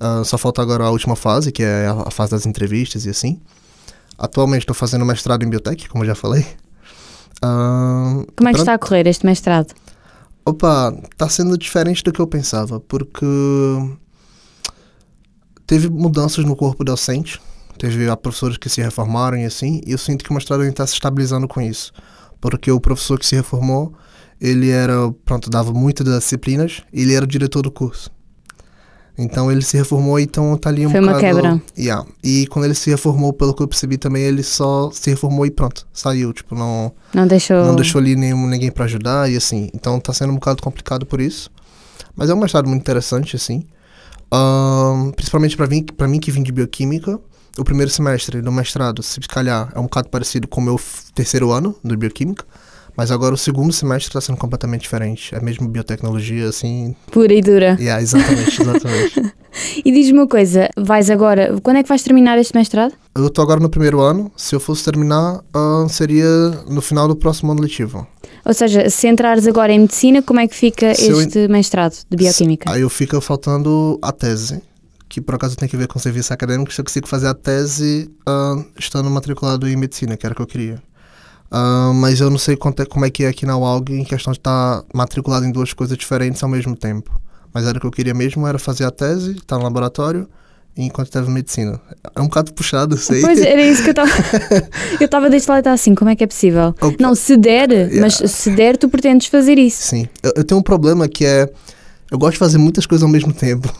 Ah, 0.00 0.22
só 0.24 0.38
falta 0.38 0.62
agora 0.62 0.84
a 0.84 0.90
última 0.90 1.14
fase, 1.14 1.52
que 1.52 1.62
é 1.62 1.86
a 1.86 2.04
a 2.06 2.10
fase 2.10 2.30
das 2.30 2.46
entrevistas 2.46 3.04
e 3.04 3.10
assim. 3.10 3.38
Atualmente 4.18 4.62
estou 4.62 4.74
fazendo 4.74 5.04
mestrado 5.04 5.44
em 5.44 5.48
biotech, 5.48 5.88
como 5.88 6.04
já 6.04 6.14
falei. 6.14 6.46
Ahn, 7.42 8.24
Como 8.36 8.48
é 8.48 8.52
que 8.52 8.58
está 8.58 8.74
a 8.74 8.78
correr 8.78 9.06
este 9.06 9.24
mestrado? 9.24 9.74
Opa, 10.44 10.92
tá 11.16 11.28
sendo 11.28 11.56
diferente 11.56 12.02
do 12.02 12.12
que 12.12 12.20
eu 12.20 12.26
pensava, 12.26 12.80
porque 12.80 13.26
teve 15.66 15.88
mudanças 15.88 16.44
no 16.44 16.56
corpo 16.56 16.82
docente, 16.82 17.40
teve 17.78 18.14
professores 18.16 18.56
que 18.56 18.68
se 18.68 18.82
reformaram 18.82 19.38
e 19.38 19.44
assim, 19.44 19.80
e 19.86 19.92
eu 19.92 19.98
sinto 19.98 20.24
que 20.24 20.30
o 20.30 20.34
mestrado 20.34 20.64
está 20.64 20.86
se 20.86 20.94
estabilizando 20.94 21.46
com 21.46 21.60
isso. 21.60 21.92
Porque 22.40 22.70
o 22.70 22.80
professor 22.80 23.18
que 23.18 23.26
se 23.26 23.36
reformou, 23.36 23.92
ele 24.40 24.70
era, 24.70 25.12
pronto, 25.24 25.50
dava 25.50 25.72
muitas 25.72 26.06
das 26.06 26.24
disciplinas, 26.24 26.82
e 26.92 27.02
ele 27.02 27.14
era 27.14 27.24
o 27.24 27.28
diretor 27.28 27.62
do 27.62 27.70
curso. 27.70 28.10
Então 29.22 29.52
ele 29.52 29.60
se 29.62 29.76
reformou, 29.76 30.18
então 30.18 30.56
tá 30.56 30.70
ali 30.70 30.86
um 30.86 30.90
Foi 30.90 31.00
uma 31.00 31.12
bocado- 31.12 31.34
quebra. 31.42 31.62
Yeah. 31.78 32.06
E 32.24 32.46
quando 32.46 32.64
ele 32.64 32.74
se 32.74 32.88
reformou, 32.88 33.32
pelo 33.32 33.52
que 33.52 33.62
eu 33.62 33.68
percebi 33.68 33.98
também, 33.98 34.22
ele 34.22 34.42
só 34.42 34.90
se 34.90 35.10
reformou 35.10 35.44
e 35.44 35.50
pronto, 35.50 35.86
saiu, 35.92 36.32
tipo, 36.32 36.54
não 36.54 36.90
Não 37.12 37.26
deixou. 37.26 37.62
não 37.64 37.76
deixou 37.76 38.00
ali 38.00 38.16
nenhum, 38.16 38.46
ninguém 38.46 38.70
pra 38.70 38.86
ajudar 38.86 39.30
e 39.30 39.36
assim. 39.36 39.68
Então 39.74 40.00
tá 40.00 40.12
sendo 40.14 40.30
um 40.30 40.36
bocado 40.36 40.62
complicado 40.62 41.04
por 41.04 41.20
isso. 41.20 41.50
Mas 42.16 42.30
é 42.30 42.34
um 42.34 42.38
mestrado 42.40 42.66
muito 42.68 42.80
interessante, 42.80 43.36
assim. 43.36 43.64
Ahn, 44.32 45.10
principalmente 45.12 45.56
pra 45.56 45.66
mim, 45.66 45.82
pra 45.84 46.08
mim 46.08 46.18
que 46.20 46.30
vim 46.30 46.42
de 46.42 46.52
bioquímica. 46.52 47.18
O 47.58 47.64
primeiro 47.64 47.90
semestre 47.90 48.40
do 48.40 48.52
mestrado, 48.52 49.02
se 49.02 49.18
calhar, 49.20 49.70
é 49.74 49.78
um 49.78 49.82
bocado 49.82 50.08
parecido 50.08 50.46
com 50.46 50.60
o 50.60 50.64
meu 50.64 50.80
terceiro 51.14 51.50
ano 51.50 51.74
de 51.84 51.96
bioquímica. 51.96 52.44
Mas 52.96 53.10
agora 53.10 53.34
o 53.34 53.38
segundo 53.38 53.72
semestre 53.72 54.12
tá 54.12 54.20
sendo 54.20 54.36
completamente 54.36 54.82
diferente. 54.82 55.34
É 55.34 55.40
mesmo 55.40 55.68
biotecnologia, 55.68 56.48
assim. 56.48 56.94
Pura 57.10 57.32
e 57.32 57.40
dura. 57.40 57.76
Yeah, 57.80 58.02
exatamente, 58.02 58.60
exatamente. 58.60 59.32
E 59.84 59.90
diz-me 59.90 60.18
uma 60.18 60.28
coisa, 60.28 60.68
vais 60.76 61.10
agora. 61.10 61.58
Quando 61.62 61.78
é 61.78 61.82
que 61.82 61.88
vais 61.88 62.02
terminar 62.02 62.38
este 62.38 62.54
mestrado? 62.54 62.94
eu 63.16 63.28
tô 63.28 63.42
agora 63.42 63.60
no 63.60 63.68
primeiro 63.68 64.00
ano. 64.00 64.30
Se 64.36 64.54
eu 64.54 64.60
fosse 64.60 64.84
terminar, 64.84 65.40
ahn, 65.54 65.88
seria 65.88 66.24
no 66.68 66.80
final 66.80 67.08
do 67.08 67.16
próximo 67.16 67.52
ano 67.52 67.60
letivo. 67.60 68.06
Ou 68.44 68.54
seja, 68.54 68.88
se 68.88 69.08
entrares 69.08 69.46
agora 69.46 69.72
em 69.72 69.80
medicina, 69.80 70.22
como 70.22 70.40
é 70.40 70.46
que 70.46 70.54
fica 70.54 70.94
Se 70.94 71.10
este 71.10 71.48
mestrado 71.48 71.94
de 72.08 72.16
bioquímica? 72.16 72.70
Aí 72.70 72.82
eu 72.82 72.88
fico 72.88 73.20
faltando 73.20 73.98
a 74.00 74.12
tese, 74.12 74.62
que 75.08 75.20
por 75.20 75.34
acaso 75.34 75.56
tem 75.56 75.68
que 75.68 75.76
ver 75.76 75.88
com 75.88 75.98
serviço 75.98 76.32
acadêmico, 76.32 76.72
se 76.72 76.80
eu 76.80 76.84
consigo 76.84 77.06
fazer 77.08 77.26
a 77.26 77.34
tese 77.34 78.10
ah, 78.26 78.54
estando 78.78 79.10
matriculado 79.10 79.68
em 79.68 79.76
medicina, 79.76 80.16
que 80.16 80.24
era 80.24 80.32
o 80.32 80.36
que 80.36 80.42
eu 80.42 80.46
queria. 80.46 80.82
Ah, 81.50 81.92
mas 81.94 82.20
eu 82.20 82.30
não 82.30 82.38
sei 82.38 82.54
é- 82.54 82.84
como 82.86 83.04
é 83.04 83.10
que 83.10 83.24
é 83.24 83.28
aqui 83.28 83.44
na 83.44 83.58
UALG 83.58 83.94
em 84.00 84.04
questão 84.04 84.32
de 84.32 84.38
estar 84.38 84.84
matriculado 84.94 85.44
em 85.44 85.50
duas 85.50 85.72
coisas 85.72 85.96
diferentes 85.98 86.42
ao 86.42 86.48
mesmo 86.48 86.76
tempo. 86.76 87.20
Mas 87.52 87.66
era 87.66 87.76
o 87.76 87.80
que 87.80 87.86
eu 87.86 87.90
queria 87.90 88.14
mesmo, 88.14 88.46
era 88.46 88.58
fazer 88.58 88.84
a 88.84 88.90
tese, 88.90 89.32
estar 89.32 89.58
no 89.58 89.64
laboratório, 89.64 90.28
enquanto 90.76 91.08
estava 91.08 91.28
medicina. 91.28 91.80
É 92.14 92.20
um 92.20 92.26
bocado 92.26 92.52
puxado, 92.52 92.96
sei. 92.96 93.20
Pois 93.20 93.40
era 93.40 93.60
isso 93.60 93.82
que 93.82 93.88
eu 93.88 93.92
estava. 93.92 94.10
eu 95.00 95.04
estava 95.04 95.28
deste 95.28 95.48
lado 95.48 95.58
e 95.58 95.60
estava 95.60 95.74
assim, 95.74 95.94
como 95.94 96.10
é 96.10 96.14
que 96.16 96.22
é 96.22 96.26
possível? 96.28 96.68
Opa. 96.80 96.94
Não, 97.00 97.14
se 97.16 97.36
der, 97.36 97.68
mas 98.00 98.14
se 98.14 98.50
der, 98.50 98.76
tu 98.76 98.88
pretendes 98.88 99.26
fazer 99.26 99.58
isso. 99.58 99.82
Sim. 99.82 100.06
Eu, 100.22 100.32
eu 100.36 100.44
tenho 100.44 100.60
um 100.60 100.62
problema 100.62 101.08
que 101.08 101.24
é. 101.26 101.50
Eu 102.10 102.18
gosto 102.18 102.32
de 102.32 102.38
fazer 102.38 102.58
muitas 102.58 102.86
coisas 102.86 103.04
ao 103.04 103.08
mesmo 103.08 103.32
tempo. 103.32 103.72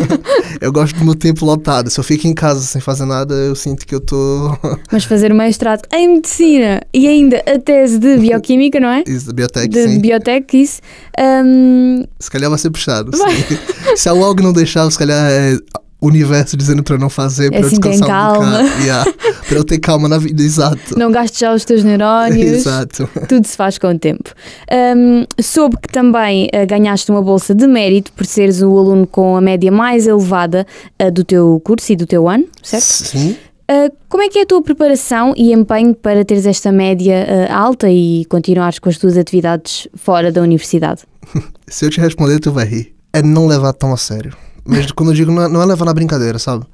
eu 0.60 0.70
gosto 0.70 0.96
do 0.98 1.04
meu 1.04 1.14
tempo 1.14 1.44
lotado. 1.46 1.88
Se 1.88 1.98
eu 1.98 2.04
fico 2.04 2.26
em 2.26 2.34
casa 2.34 2.60
sem 2.60 2.80
fazer 2.80 3.06
nada, 3.06 3.34
eu 3.34 3.54
sinto 3.54 3.86
que 3.86 3.94
eu 3.94 4.00
tô. 4.00 4.56
Mas 4.92 5.04
fazer 5.04 5.32
o 5.32 5.34
mestrado 5.34 5.82
em 5.92 6.16
medicina 6.16 6.82
e 6.92 7.08
ainda 7.08 7.42
a 7.46 7.58
tese 7.58 7.98
de 7.98 8.18
bioquímica, 8.18 8.78
não 8.78 8.88
é? 8.90 9.04
Isso, 9.06 9.32
biotech, 9.32 9.68
De 9.68 9.88
sim. 9.88 10.00
biotech, 10.00 10.60
isso. 10.60 10.80
hum, 11.18 12.04
Se 12.20 12.30
calhar 12.30 12.50
vai 12.50 12.58
ser 12.58 12.70
puxado. 12.70 13.10
sim. 13.16 13.56
se 13.96 14.08
a 14.08 14.12
UOG 14.12 14.42
não 14.42 14.52
deixar, 14.52 14.90
se 14.90 14.98
calhar 14.98 15.30
é 15.30 15.56
universo 16.00 16.56
dizendo 16.56 16.84
eu 16.88 16.98
não 16.98 17.10
fazer, 17.10 17.50
pra 17.50 17.60
eu 17.60 17.66
assim, 17.66 17.80
descansar 17.80 18.06
um 18.06 18.40
calma. 18.40 18.62
bocado. 18.62 18.82
Yeah. 18.82 19.12
Pra 19.48 19.58
eu 19.58 19.64
ter 19.64 19.78
calma 19.78 20.08
na 20.08 20.18
vida, 20.18 20.42
exato. 20.42 20.98
não 20.98 21.10
gastes 21.10 21.40
já 21.40 21.54
os 21.54 21.64
teus 21.64 21.82
neurónios. 21.82 22.52
Exato. 22.52 23.08
Tudo 23.28 23.46
se 23.46 23.56
faz 23.56 23.78
com 23.78 23.88
o 23.88 23.98
tempo. 23.98 24.32
Hum, 24.70 25.24
soube 25.40 25.76
que 25.80 25.88
também 25.88 26.48
ah, 26.52 26.64
ganhaste 26.64 27.10
uma 27.10 27.22
bolsa 27.22 27.54
de 27.54 27.66
mérito 27.66 28.12
por 28.12 28.26
seres 28.26 28.62
o 28.62 28.78
aluno 28.78 29.06
com 29.06 29.36
a 29.36 29.40
média 29.40 29.72
mais 29.72 30.06
elevada 30.06 30.66
ah, 30.98 31.10
do 31.10 31.24
teu 31.24 31.60
curso 31.64 31.92
e 31.92 31.96
do 31.96 32.06
teu 32.06 32.28
ano, 32.28 32.46
certo? 32.62 32.84
Sim. 32.84 33.36
Ah, 33.66 33.90
como 34.08 34.22
é 34.22 34.28
que 34.28 34.38
é 34.38 34.42
a 34.42 34.46
tua 34.46 34.62
preparação 34.62 35.34
e 35.36 35.52
empenho 35.52 35.94
para 35.94 36.24
teres 36.24 36.46
esta 36.46 36.70
média 36.70 37.48
alta 37.50 37.90
e 37.90 38.24
continuares 38.26 38.78
com 38.78 38.88
as 38.88 38.98
tuas 38.98 39.16
atividades 39.16 39.88
fora 39.94 40.30
da 40.30 40.42
universidade? 40.42 41.02
Se 41.66 41.84
eu 41.84 41.90
te 41.90 42.00
responder, 42.00 42.38
tu 42.38 42.52
vai 42.52 42.66
rir. 42.66 42.94
É 43.12 43.22
não 43.22 43.46
levar 43.46 43.72
tão 43.72 43.92
a 43.92 43.96
sério. 43.96 44.47
Mas 44.68 44.92
quando 44.92 45.10
eu 45.10 45.14
digo, 45.14 45.32
não 45.32 45.42
é, 45.42 45.48
não 45.48 45.62
é 45.62 45.64
levar 45.64 45.84
na 45.84 45.94
brincadeira, 45.94 46.38
sabe? 46.38 46.66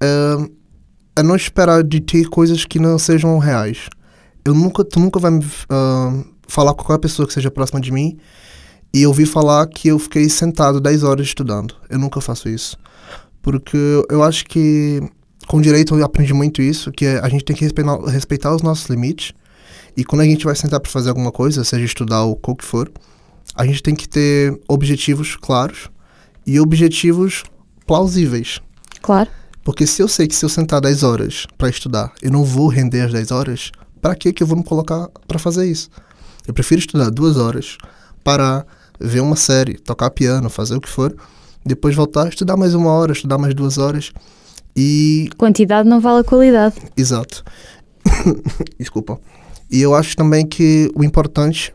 é, 0.00 1.20
é 1.20 1.22
não 1.22 1.36
esperar 1.36 1.84
de 1.84 2.00
ter 2.00 2.28
coisas 2.28 2.64
que 2.64 2.78
não 2.78 2.98
sejam 2.98 3.38
reais. 3.38 3.88
Eu 4.44 4.54
nunca, 4.54 4.82
tu 4.82 4.98
nunca 4.98 5.20
vai 5.20 5.30
me 5.30 5.44
ah, 5.68 6.24
falar 6.48 6.72
com 6.74 6.82
qualquer 6.82 7.02
pessoa 7.02 7.28
que 7.28 7.34
seja 7.34 7.50
próxima 7.50 7.80
de 7.80 7.92
mim 7.92 8.16
e 8.92 9.06
ouvir 9.06 9.26
falar 9.26 9.66
que 9.66 9.88
eu 9.88 9.98
fiquei 9.98 10.28
sentado 10.28 10.80
10 10.80 11.02
horas 11.02 11.26
estudando. 11.26 11.76
Eu 11.90 11.98
nunca 11.98 12.20
faço 12.20 12.48
isso. 12.48 12.76
Porque 13.42 13.76
eu 14.08 14.22
acho 14.22 14.46
que 14.46 15.00
com 15.46 15.60
direito 15.60 15.94
eu 15.94 16.04
aprendi 16.04 16.32
muito 16.32 16.62
isso, 16.62 16.90
que 16.90 17.06
a 17.06 17.28
gente 17.28 17.44
tem 17.44 17.54
que 17.54 17.64
respeitar, 17.64 17.98
respeitar 18.06 18.54
os 18.54 18.62
nossos 18.62 18.86
limites. 18.86 19.32
E 19.96 20.04
quando 20.04 20.22
a 20.22 20.24
gente 20.24 20.44
vai 20.44 20.54
sentar 20.54 20.80
para 20.80 20.90
fazer 20.90 21.10
alguma 21.10 21.32
coisa, 21.32 21.64
seja 21.64 21.84
estudar 21.84 22.22
ou 22.22 22.36
que 22.36 22.64
for, 22.64 22.90
a 23.54 23.66
gente 23.66 23.82
tem 23.82 23.94
que 23.94 24.08
ter 24.08 24.58
objetivos 24.68 25.36
claros 25.36 25.90
e 26.50 26.58
objetivos 26.58 27.44
plausíveis. 27.86 28.60
Claro. 29.00 29.30
Porque 29.62 29.86
se 29.86 30.02
eu 30.02 30.08
sei 30.08 30.26
que 30.26 30.34
se 30.34 30.44
eu 30.44 30.48
sentar 30.48 30.80
10 30.80 31.04
horas 31.04 31.46
para 31.56 31.68
estudar, 31.68 32.12
eu 32.20 32.28
não 32.28 32.42
vou 32.42 32.66
render 32.66 33.02
as 33.02 33.12
10 33.12 33.30
horas, 33.30 33.70
para 34.02 34.16
que 34.16 34.32
que 34.32 34.42
eu 34.42 34.46
vou 34.48 34.56
me 34.56 34.64
colocar 34.64 35.08
para 35.28 35.38
fazer 35.38 35.70
isso? 35.70 35.88
Eu 36.48 36.52
prefiro 36.52 36.80
estudar 36.80 37.08
duas 37.08 37.36
horas, 37.36 37.78
parar, 38.24 38.66
ver 38.98 39.20
uma 39.20 39.36
série, 39.36 39.74
tocar 39.74 40.10
piano, 40.10 40.50
fazer 40.50 40.74
o 40.74 40.80
que 40.80 40.88
for, 40.88 41.14
depois 41.64 41.94
voltar, 41.94 42.28
estudar 42.28 42.56
mais 42.56 42.74
uma 42.74 42.90
hora, 42.90 43.12
estudar 43.12 43.38
mais 43.38 43.54
duas 43.54 43.78
horas 43.78 44.10
e 44.74 45.30
Quantidade 45.38 45.88
não 45.88 46.00
vale 46.00 46.20
a 46.20 46.24
qualidade. 46.24 46.74
Exato. 46.96 47.44
Desculpa. 48.76 49.20
E 49.70 49.80
eu 49.80 49.94
acho 49.94 50.16
também 50.16 50.44
que 50.44 50.90
o 50.96 51.04
importante 51.04 51.72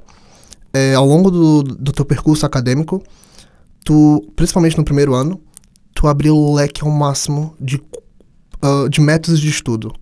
é, 0.74 0.96
ao 0.96 1.06
longo 1.06 1.32
do, 1.32 1.64
do 1.64 1.94
teu 1.94 2.04
percurso 2.04 2.46
acadêmico, 2.46 3.02
tu, 3.86 4.22
principalmente 4.36 4.78
no 4.78 4.84
primeiro 4.84 5.14
ano, 5.14 5.40
tu 5.94 6.08
abrir 6.08 6.32
o 6.32 6.54
leque 6.54 6.84
ao 6.84 6.90
máximo 6.92 7.56
de, 7.62 7.78
uh, 8.62 8.90
de 8.90 9.00
métodos 9.00 9.40
de 9.40 9.48
estudo. 9.48 9.94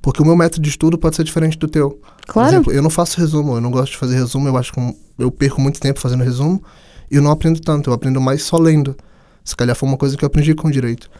Porque 0.00 0.22
o 0.22 0.24
meu 0.24 0.34
método 0.34 0.62
de 0.62 0.70
estudo 0.70 0.96
pode 0.96 1.16
ser 1.16 1.24
diferente 1.24 1.58
do 1.58 1.68
teu. 1.68 1.90
Por 1.90 2.32
Claro. 2.32 2.48
exemplo, 2.48 2.72
eu 2.72 2.82
não 2.82 2.88
faço 2.88 3.20
resumo, 3.20 3.56
eu 3.56 3.60
não 3.60 3.70
gosto 3.70 3.92
de 3.92 3.98
fazer 3.98 4.14
resumo, 4.16 4.48
eu 4.48 4.56
acho 4.56 4.72
que 4.72 4.80
eu 5.18 5.30
perco 5.30 5.60
muito 5.60 5.78
tempo 5.78 6.00
fazendo 6.00 6.24
resumo 6.24 6.62
e 7.10 7.16
eu 7.16 7.22
não 7.22 7.30
aprendo 7.30 7.60
tanto, 7.60 7.90
eu 7.90 7.94
aprendo 7.94 8.18
mais 8.20 8.42
só 8.42 8.56
lendo. 8.56 8.96
Se 9.44 9.54
calhar 9.54 9.76
foi 9.76 9.86
uma 9.88 9.98
coisa 9.98 10.16
que 10.16 10.24
eu 10.24 10.26
aprendi 10.28 10.54
com 10.54 10.70
direito. 10.70 11.10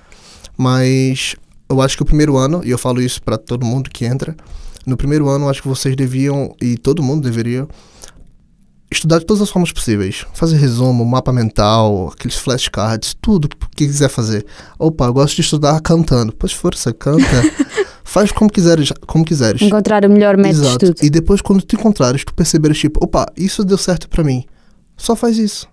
Mas 0.57 1.35
eu 1.69 1.83
acho 1.83 1.97
que 1.97 2.03
o 2.03 2.07
primeiro 2.07 2.37
ano, 2.37 2.63
e 2.65 2.71
eu 2.71 2.79
falo 2.79 3.03
isso 3.03 3.23
para 3.23 3.37
todo 3.37 3.67
mundo 3.67 3.91
que 3.91 4.05
entra, 4.07 4.35
no 4.87 4.97
primeiro 4.97 5.29
ano 5.29 5.45
eu 5.47 5.49
acho 5.51 5.61
que 5.61 5.69
vocês 5.69 5.95
deviam, 5.97 6.55
e 6.61 6.79
todo 6.79 7.03
mundo 7.03 7.23
deveria, 7.23 7.67
estudar 8.91 9.21
de 9.21 9.27
todas 9.27 9.43
as 9.43 9.51
formas 9.51 9.73
possíveis. 9.73 10.27
Fazer 10.35 10.57
resumo, 10.57 11.05
mapa 11.05 11.33
mental, 11.33 12.13
aqueles 12.13 12.37
flashcards, 12.37 13.15
tudo 13.21 13.49
que 13.49 13.87
quiser 13.87 14.09
fazer. 14.09 14.45
Opa, 14.79 15.07
eu 15.07 15.13
gosto 15.13 15.37
de 15.37 15.43
estudar 15.43 15.81
cantando. 15.81 16.33
Pois 16.37 16.53
força, 16.53 16.93
canta. 16.93 17.25
Faz 18.03 18.33
como 18.33 18.51
quiseres, 18.51 18.93
como 19.07 19.25
quiseres. 19.25 19.63
Encontrar 19.63 20.05
o 20.05 20.11
melhor 20.11 20.37
método 20.37 20.65
Exato. 20.65 20.79
de 20.79 20.85
estudo. 20.87 21.07
E 21.07 21.11
depois, 21.11 21.41
quando 21.41 21.63
tu 21.63 21.77
encontrares, 21.77 22.25
tu 22.25 22.35
perceberes, 22.35 22.79
tipo, 22.79 23.03
opa, 23.05 23.27
isso 23.37 23.65
deu 23.65 23.79
certo 23.79 24.09
para 24.09 24.25
mim. 24.25 24.45
Só 24.97 25.15
faz 25.15 25.39
isso. 25.39 25.69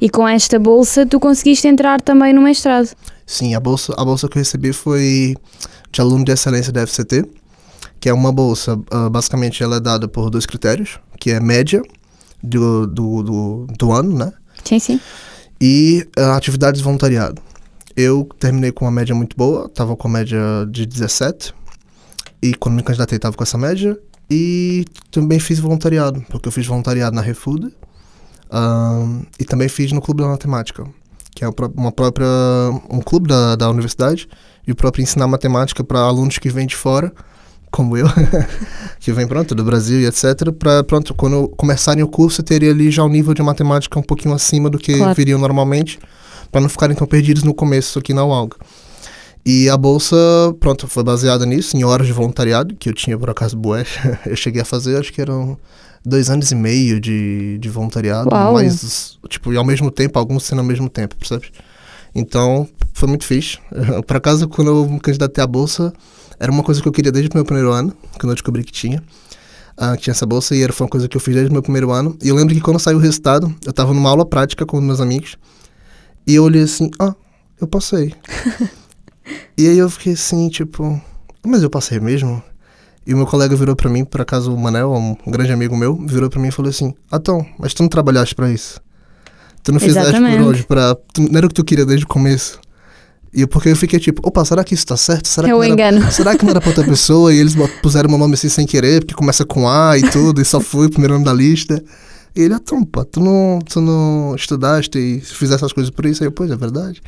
E 0.00 0.08
com 0.08 0.26
esta 0.26 0.58
bolsa 0.58 1.04
tu 1.04 1.20
conseguiste 1.20 1.68
entrar 1.68 2.00
também 2.00 2.32
no 2.32 2.40
mestrado. 2.40 2.88
Sim, 3.26 3.54
a 3.54 3.60
bolsa, 3.60 3.92
a 3.96 4.04
bolsa 4.04 4.28
que 4.28 4.38
eu 4.38 4.40
recebi 4.40 4.72
foi 4.72 5.36
de 5.92 6.00
aluno 6.00 6.24
de 6.24 6.32
excelência 6.32 6.72
da 6.72 6.86
FCT, 6.86 7.24
que 8.00 8.08
é 8.08 8.12
uma 8.12 8.32
bolsa, 8.32 8.78
ah, 8.90 9.10
basicamente 9.10 9.62
ela 9.62 9.76
é 9.76 9.80
dada 9.80 10.08
por 10.08 10.30
dois 10.30 10.46
critérios, 10.46 10.98
que 11.18 11.30
é 11.30 11.40
média 11.40 11.82
do, 12.44 12.86
do, 12.86 13.22
do, 13.22 13.66
do 13.78 13.92
ano, 13.92 14.16
né? 14.16 14.32
Sim, 14.64 14.78
sim. 14.78 15.00
E 15.60 16.06
ah, 16.16 16.36
atividades 16.36 16.80
de 16.80 16.84
voluntariado. 16.84 17.40
Eu 17.96 18.28
terminei 18.38 18.72
com 18.72 18.84
uma 18.84 18.90
média 18.90 19.14
muito 19.14 19.36
boa, 19.36 19.66
estava 19.66 19.96
com 19.96 20.08
a 20.08 20.10
média 20.10 20.40
de 20.68 20.84
17, 20.84 21.54
e 22.42 22.54
quando 22.54 22.74
me 22.74 22.82
candidatei 22.82 23.16
estava 23.16 23.36
com 23.36 23.42
essa 23.42 23.56
média, 23.56 23.98
e 24.28 24.84
também 25.10 25.38
fiz 25.38 25.58
voluntariado, 25.58 26.20
porque 26.28 26.48
eu 26.48 26.52
fiz 26.52 26.66
voluntariado 26.66 27.14
na 27.14 27.22
Refood, 27.22 27.72
ahn, 28.50 29.22
e 29.38 29.44
também 29.44 29.68
fiz 29.68 29.92
no 29.92 30.00
Clube 30.00 30.22
da 30.22 30.28
Matemática, 30.28 30.84
que 31.34 31.44
é 31.44 31.48
uma 31.76 31.92
própria, 31.92 32.26
um 32.90 33.00
clube 33.00 33.28
da, 33.28 33.54
da 33.54 33.70
universidade, 33.70 34.28
e 34.66 34.72
o 34.72 34.74
próprio 34.74 35.02
ensinar 35.02 35.28
matemática 35.28 35.84
para 35.84 36.00
alunos 36.00 36.38
que 36.38 36.50
vêm 36.50 36.66
de 36.66 36.74
fora, 36.74 37.12
como 37.74 37.96
eu, 37.96 38.06
que 39.00 39.12
vem 39.12 39.26
pronto 39.26 39.52
do 39.52 39.64
Brasil 39.64 40.00
e 40.00 40.06
etc, 40.06 40.52
para 40.56 40.84
pronto 40.84 41.12
quando 41.12 41.48
começarem 41.56 42.04
o 42.04 42.08
curso 42.08 42.40
teria 42.40 42.70
ali 42.70 42.88
já 42.88 43.02
um 43.02 43.08
nível 43.08 43.34
de 43.34 43.42
matemática 43.42 43.98
um 43.98 44.02
pouquinho 44.02 44.32
acima 44.32 44.70
do 44.70 44.78
que 44.78 44.96
Claro. 44.96 45.12
viriam 45.12 45.40
normalmente, 45.40 45.98
para 46.52 46.60
não 46.60 46.68
ficarem 46.68 46.94
tão 46.94 47.04
perdidos 47.04 47.42
no 47.42 47.52
começo 47.52 47.98
aqui 47.98 48.14
na 48.14 48.24
UALG. 48.24 48.54
E 49.44 49.68
a 49.68 49.76
bolsa, 49.76 50.16
pronto, 50.60 50.86
foi 50.86 51.02
baseada 51.02 51.44
nisso, 51.44 51.76
em 51.76 51.82
horas 51.82 52.06
de 52.06 52.12
voluntariado, 52.12 52.76
que 52.76 52.88
eu 52.88 52.94
tinha 52.94 53.18
por 53.18 53.28
acaso 53.28 53.56
bué. 53.56 53.84
Eu 54.24 54.36
cheguei 54.36 54.62
a 54.62 54.64
fazer, 54.64 54.96
acho 54.96 55.12
que 55.12 55.20
eram 55.20 55.58
dois 56.06 56.30
anos 56.30 56.50
e 56.52 56.54
meio 56.54 57.00
de, 57.00 57.58
de 57.58 57.68
voluntariado, 57.68 58.30
Uau. 58.32 58.54
mas, 58.54 59.18
tipo, 59.28 59.52
e 59.52 59.56
ao 59.56 59.64
mesmo 59.64 59.90
tempo, 59.90 60.16
alguns 60.18 60.44
sendo 60.44 60.60
ao 60.60 60.64
mesmo 60.64 60.88
tempo, 60.88 61.16
percebe? 61.16 61.50
Então, 62.14 62.68
foi 62.94 63.08
muito 63.08 63.24
fixe. 63.24 63.58
Por 64.06 64.16
acaso, 64.16 64.48
quando 64.48 64.68
eu 64.68 64.88
me 64.88 65.00
candidatei 65.00 65.42
à 65.42 65.46
bolsa, 65.46 65.92
era 66.38 66.50
uma 66.50 66.62
coisa 66.62 66.80
que 66.80 66.88
eu 66.88 66.92
queria 66.92 67.12
desde 67.12 67.30
o 67.30 67.34
meu 67.34 67.44
primeiro 67.44 67.72
ano, 67.72 67.92
quando 68.18 68.30
eu 68.30 68.34
descobri 68.34 68.64
que 68.64 68.72
tinha. 68.72 69.02
ah, 69.76 69.96
que 69.96 70.04
tinha 70.04 70.12
essa 70.12 70.26
bolsa, 70.26 70.54
e 70.54 70.62
era, 70.62 70.72
foi 70.72 70.84
uma 70.84 70.90
coisa 70.90 71.08
que 71.08 71.16
eu 71.16 71.20
fiz 71.20 71.34
desde 71.34 71.50
o 71.50 71.52
meu 71.52 71.62
primeiro 71.62 71.90
ano. 71.90 72.16
E 72.22 72.28
eu 72.28 72.34
lembro 72.36 72.54
que 72.54 72.60
quando 72.60 72.78
saiu 72.78 72.96
o 72.98 73.00
resultado, 73.00 73.54
eu 73.66 73.72
tava 73.72 73.92
numa 73.92 74.08
aula 74.08 74.24
prática 74.24 74.64
com 74.64 74.80
meus 74.80 75.00
amigos, 75.00 75.36
e 76.26 76.34
eu 76.34 76.44
olhei 76.44 76.62
assim, 76.62 76.90
ah, 77.00 77.14
eu 77.60 77.66
passei. 77.66 78.14
e 79.58 79.68
aí 79.68 79.78
eu 79.78 79.90
fiquei 79.90 80.12
assim, 80.12 80.48
tipo, 80.48 81.00
mas 81.44 81.62
eu 81.62 81.70
passei 81.70 81.98
mesmo? 82.00 82.42
E 83.06 83.12
o 83.12 83.16
meu 83.16 83.26
colega 83.26 83.54
virou 83.54 83.76
pra 83.76 83.90
mim, 83.90 84.04
por 84.04 84.20
acaso 84.20 84.54
o 84.54 84.58
Manel, 84.58 84.92
um 84.92 85.16
grande 85.30 85.52
amigo 85.52 85.76
meu, 85.76 85.96
virou 86.06 86.30
pra 86.30 86.40
mim 86.40 86.48
e 86.48 86.52
falou 86.52 86.70
assim, 86.70 86.94
ah, 87.10 87.18
Tom, 87.18 87.44
mas 87.58 87.74
tu 87.74 87.82
não 87.82 87.88
trabalhaste 87.88 88.34
pra 88.34 88.50
isso? 88.50 88.80
Tu 89.62 89.72
não 89.72 89.80
fizeste 89.80 90.08
Exatamente. 90.08 90.38
por 90.38 90.46
hoje 90.46 90.62
pra... 90.64 90.94
Tu, 90.94 91.22
não 91.22 91.36
era 91.36 91.46
o 91.46 91.48
que 91.48 91.54
tu 91.54 91.64
queria 91.64 91.84
desde 91.84 92.04
o 92.04 92.08
começo? 92.08 92.60
E 93.34 93.40
eu- 93.42 93.48
porque 93.48 93.68
eu 93.70 93.76
fiquei 93.76 93.98
tipo, 93.98 94.20
opa, 94.26 94.44
será 94.44 94.62
que 94.62 94.74
isso 94.74 94.86
tá 94.86 94.96
certo? 94.96 95.26
Será 95.28 95.48
É 95.48 95.50
que 95.50 95.54
o 95.54 95.58
não 95.58 95.64
era 95.64 95.72
engano. 95.72 96.12
Será 96.12 96.36
que 96.36 96.44
não 96.44 96.50
era 96.52 96.60
pra 96.60 96.70
outra 96.70 96.84
pessoa 96.84 97.34
e 97.34 97.38
eles 97.38 97.54
puseram 97.82 98.08
meu 98.08 98.18
nome 98.18 98.34
assim 98.34 98.48
sem 98.48 98.64
querer, 98.66 99.00
porque 99.00 99.14
começa 99.14 99.44
com 99.44 99.68
A 99.68 99.98
e 99.98 100.02
tudo, 100.10 100.40
e 100.40 100.44
só 100.44 100.60
foi 100.60 100.86
o 100.86 100.90
primeiro 100.90 101.14
nome 101.14 101.24
da 101.24 101.32
lista? 101.32 101.82
E 102.36 102.40
ele, 102.42 102.54
ah, 102.54 102.60
tu 102.60 103.20
não, 103.20 103.58
tu 103.60 103.80
não 103.80 104.34
estudaste 104.36 104.98
e 104.98 105.20
fizeste 105.20 105.56
essas 105.64 105.72
coisas 105.72 105.90
por 105.90 106.04
isso? 106.06 106.22
Aí 106.22 106.28
eu, 106.28 106.32
pois, 106.32 106.50
é 106.50 106.56
verdade. 106.56 107.00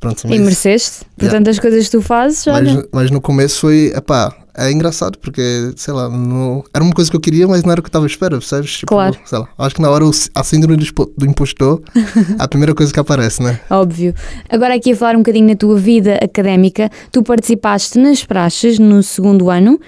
Pronto, 0.00 0.22
E 0.26 0.38
mereceste. 0.38 1.04
Por 1.16 1.24
Yeah. 1.24 1.38
tantas 1.38 1.58
coisas 1.58 1.84
que 1.86 1.90
tu 1.90 2.00
fazes, 2.00 2.46
olha. 2.46 2.74
mas, 2.74 2.84
mas 2.92 3.10
no 3.10 3.20
começo 3.20 3.60
foi, 3.60 3.92
epá, 3.94 4.32
é 4.54 4.70
engraçado, 4.70 5.18
porque, 5.18 5.72
sei 5.76 5.92
lá, 5.94 6.08
não, 6.08 6.64
era 6.74 6.82
uma 6.84 6.92
coisa 6.92 7.10
que 7.10 7.16
eu 7.16 7.20
queria, 7.20 7.46
mas 7.48 7.62
não 7.64 7.72
era 7.72 7.80
o 7.80 7.82
que 7.82 7.88
eu 7.88 7.92
tava 7.92 8.06
esperando, 8.06 8.40
percebes? 8.40 8.78
Tipo, 8.78 8.86
Claro. 8.94 9.16
Sei 9.24 9.38
lá, 9.38 9.48
acho 9.58 9.74
que 9.74 9.82
na 9.82 9.90
hora 9.90 10.04
a 10.34 10.44
síndrome 10.44 10.76
do, 11.16 11.26
impostor 11.26 11.82
a 12.38 12.46
primeira 12.48 12.74
coisa 12.74 12.92
que 12.92 13.00
aparece, 13.00 13.42
né? 13.42 13.60
Óbvio. 13.70 14.14
Agora 14.48 14.74
aqui 14.74 14.92
a 14.92 14.96
falar 14.96 15.14
um 15.16 15.18
bocadinho 15.18 15.48
na 15.48 15.56
tua 15.56 15.76
vida 15.76 16.14
académica, 16.22 16.90
tu 17.10 17.22
participaste 17.22 17.98
nas 17.98 18.24
praxes 18.24 18.78
no 18.78 19.02
segundo 19.02 19.50
ano. 19.50 19.80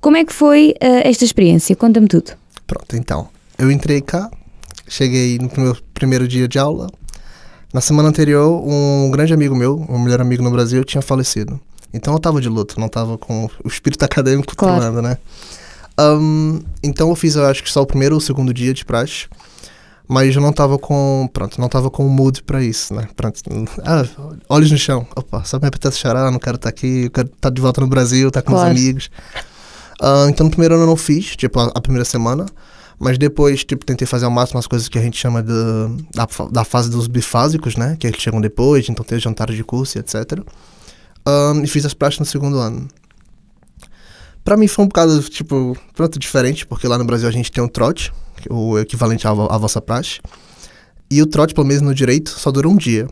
Como 0.00 0.16
é 0.16 0.24
que 0.24 0.32
foi 0.32 0.74
eh, 0.80 1.08
esta 1.08 1.24
experiência? 1.24 1.74
Conta-me 1.76 2.06
tudo. 2.08 2.32
Pronto, 2.66 2.96
então. 2.96 3.28
Eu 3.58 3.70
entrei 3.70 4.00
cá, 4.00 4.30
cheguei 4.86 5.38
no 5.38 5.50
meu 5.62 5.76
primeiro 5.92 6.28
dia 6.28 6.46
de 6.46 6.58
aula. 6.58 6.88
Na 7.72 7.80
semana 7.80 8.08
anterior, 8.08 8.62
um 8.66 9.10
grande 9.10 9.32
amigo 9.34 9.54
meu, 9.54 9.84
um 9.88 9.98
melhor 9.98 10.20
amigo 10.20 10.42
no 10.42 10.50
Brasil, 10.50 10.82
tinha 10.84 11.02
falecido. 11.02 11.60
Então 11.92 12.14
eu 12.14 12.18
tava 12.20 12.40
de 12.40 12.48
luto, 12.48 12.78
não 12.80 12.88
tava 12.88 13.18
com 13.18 13.48
o 13.64 13.68
espírito 13.68 14.04
acadêmico 14.06 14.54
Claro. 14.56 14.74
controlando, 14.74 15.02
né? 15.02 15.18
Ahn, 15.96 16.60
então 16.82 17.08
eu 17.10 17.16
fiz, 17.16 17.34
eu 17.34 17.44
acho 17.46 17.62
que 17.62 17.70
só 17.70 17.82
o 17.82 17.86
primeiro 17.86 18.14
ou 18.14 18.18
o 18.18 18.22
segundo 18.22 18.54
dia 18.54 18.72
de 18.72 18.84
praxe. 18.84 19.26
Mas 20.10 20.34
eu 20.34 20.40
não 20.40 20.52
tava 20.54 20.78
com. 20.78 21.28
Pronto, 21.34 21.60
não 21.60 21.68
tava 21.68 21.90
com 21.90 22.06
o 22.06 22.08
mood 22.08 22.42
pra 22.42 22.62
isso, 22.62 22.94
né? 22.94 23.06
Pronto. 23.14 23.42
Ah, 23.84 24.06
olhos 24.48 24.70
no 24.70 24.78
chão. 24.78 25.06
Opa, 25.14 25.44
só 25.44 25.58
me 25.58 25.66
apetece 25.68 25.98
chorar, 25.98 26.30
não 26.30 26.38
quero 26.38 26.56
estar 26.56 26.70
aqui, 26.70 27.04
eu 27.04 27.10
quero 27.10 27.28
estar 27.28 27.50
de 27.50 27.60
volta 27.60 27.82
no 27.82 27.86
Brasil, 27.88 28.28
estar 28.28 28.40
com 28.40 28.52
Claro. 28.52 28.68
meus 28.70 28.80
amigos. 28.80 29.10
Ah, 30.00 30.26
então 30.30 30.44
no 30.44 30.50
primeiro 30.50 30.76
ano 30.76 30.84
eu 30.84 30.86
não 30.86 30.96
fiz, 30.96 31.36
tipo, 31.36 31.60
a, 31.60 31.64
a 31.74 31.80
primeira 31.82 32.06
semana. 32.06 32.46
Mas 32.98 33.16
depois, 33.16 33.64
tipo, 33.64 33.84
tentei 33.84 34.06
fazer 34.06 34.24
ao 34.24 34.30
máximo 34.30 34.58
as 34.58 34.66
coisas 34.66 34.88
que 34.88 34.98
a 34.98 35.02
gente 35.02 35.16
chama 35.16 35.42
de, 35.42 35.52
da, 36.12 36.26
da 36.50 36.64
fase 36.64 36.90
dos 36.90 37.06
bifásicos, 37.06 37.76
né? 37.76 37.96
Que 37.98 38.08
é 38.08 38.12
que 38.12 38.20
chegam 38.20 38.40
depois, 38.40 38.88
então 38.88 39.04
tem 39.04 39.18
jantares 39.20 39.56
de 39.56 39.62
curso 39.62 39.96
e 39.96 40.00
etc. 40.00 40.40
Ahn, 41.24 41.62
e 41.62 41.66
fiz 41.68 41.86
as 41.86 41.94
práticas 41.94 42.26
no 42.26 42.30
segundo 42.30 42.58
ano. 42.58 42.88
Pra 44.44 44.56
mim 44.56 44.66
foi 44.66 44.84
um 44.84 44.88
bocado, 44.88 45.22
tipo, 45.24 45.76
pronto, 45.94 46.18
diferente, 46.18 46.66
porque 46.66 46.88
lá 46.88 46.98
no 46.98 47.04
Brasil 47.04 47.28
a 47.28 47.32
gente 47.32 47.52
tem 47.52 47.62
o 47.62 47.68
trote, 47.68 48.12
é 48.48 48.52
o 48.52 48.78
equivalente 48.78 49.28
à, 49.28 49.30
à 49.30 49.58
vossa 49.58 49.80
praxe. 49.80 50.20
E 51.10 51.22
o 51.22 51.26
trote, 51.26 51.54
pelo 51.54 51.66
menos 51.66 51.82
no 51.82 51.94
direito, 51.94 52.30
só 52.30 52.50
dura 52.50 52.68
um 52.68 52.76
dia. 52.76 53.06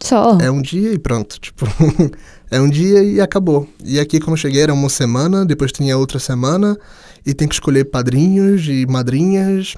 Só. 0.00 0.38
É 0.40 0.50
um 0.50 0.60
dia 0.60 0.92
e 0.92 0.98
pronto, 0.98 1.38
tipo, 1.40 1.66
é 2.50 2.60
um 2.60 2.68
dia 2.68 3.02
e 3.02 3.20
acabou. 3.20 3.68
E 3.84 3.98
aqui 4.00 4.18
quando 4.20 4.32
eu 4.32 4.36
cheguei 4.36 4.62
era 4.62 4.72
uma 4.72 4.88
semana, 4.88 5.44
depois 5.44 5.72
tinha 5.72 5.96
outra 5.96 6.18
semana, 6.18 6.76
e 7.24 7.34
tem 7.34 7.48
que 7.48 7.54
escolher 7.54 7.84
padrinhos 7.84 8.66
e 8.66 8.86
madrinhas. 8.86 9.76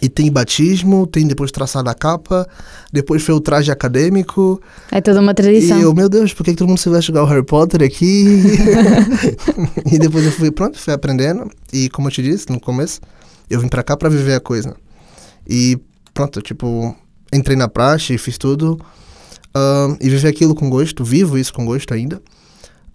E 0.00 0.08
tem 0.08 0.30
batismo, 0.30 1.04
tem 1.04 1.26
depois 1.26 1.50
traçar 1.50 1.82
da 1.82 1.92
capa, 1.92 2.48
depois 2.92 3.22
foi 3.22 3.34
o 3.34 3.40
traje 3.40 3.72
acadêmico. 3.72 4.62
É 4.90 5.00
toda 5.00 5.20
uma 5.20 5.34
tradição. 5.34 5.78
E 5.78 5.82
eu, 5.82 5.92
meu 5.92 6.08
Deus, 6.08 6.32
por 6.32 6.44
que, 6.44 6.52
que 6.52 6.56
todo 6.56 6.68
mundo 6.68 6.78
se 6.78 6.88
veste 6.88 7.10
igual 7.10 7.24
o 7.24 7.28
Harry 7.28 7.44
Potter 7.44 7.82
aqui? 7.82 8.40
e 9.90 9.98
depois 9.98 10.24
eu 10.24 10.30
fui, 10.30 10.50
pronto, 10.52 10.78
fui 10.78 10.94
aprendendo. 10.94 11.50
E 11.72 11.88
como 11.90 12.06
eu 12.06 12.12
te 12.12 12.22
disse 12.22 12.48
no 12.50 12.60
começo, 12.60 13.00
eu 13.50 13.58
vim 13.58 13.68
pra 13.68 13.82
cá 13.82 13.96
pra 13.96 14.08
viver 14.08 14.34
a 14.34 14.40
coisa. 14.40 14.76
E 15.46 15.76
pronto, 16.14 16.40
tipo, 16.40 16.96
entrei 17.32 17.56
na 17.56 17.68
praxe, 17.68 18.16
fiz 18.16 18.38
tudo. 18.38 18.78
e 20.00 20.08
vivi 20.08 20.28
aquilo 20.28 20.54
com 20.54 20.70
gosto, 20.70 21.04
vivo 21.04 21.36
isso 21.36 21.52
com 21.52 21.66
gosto 21.66 21.92
ainda. 21.92 22.22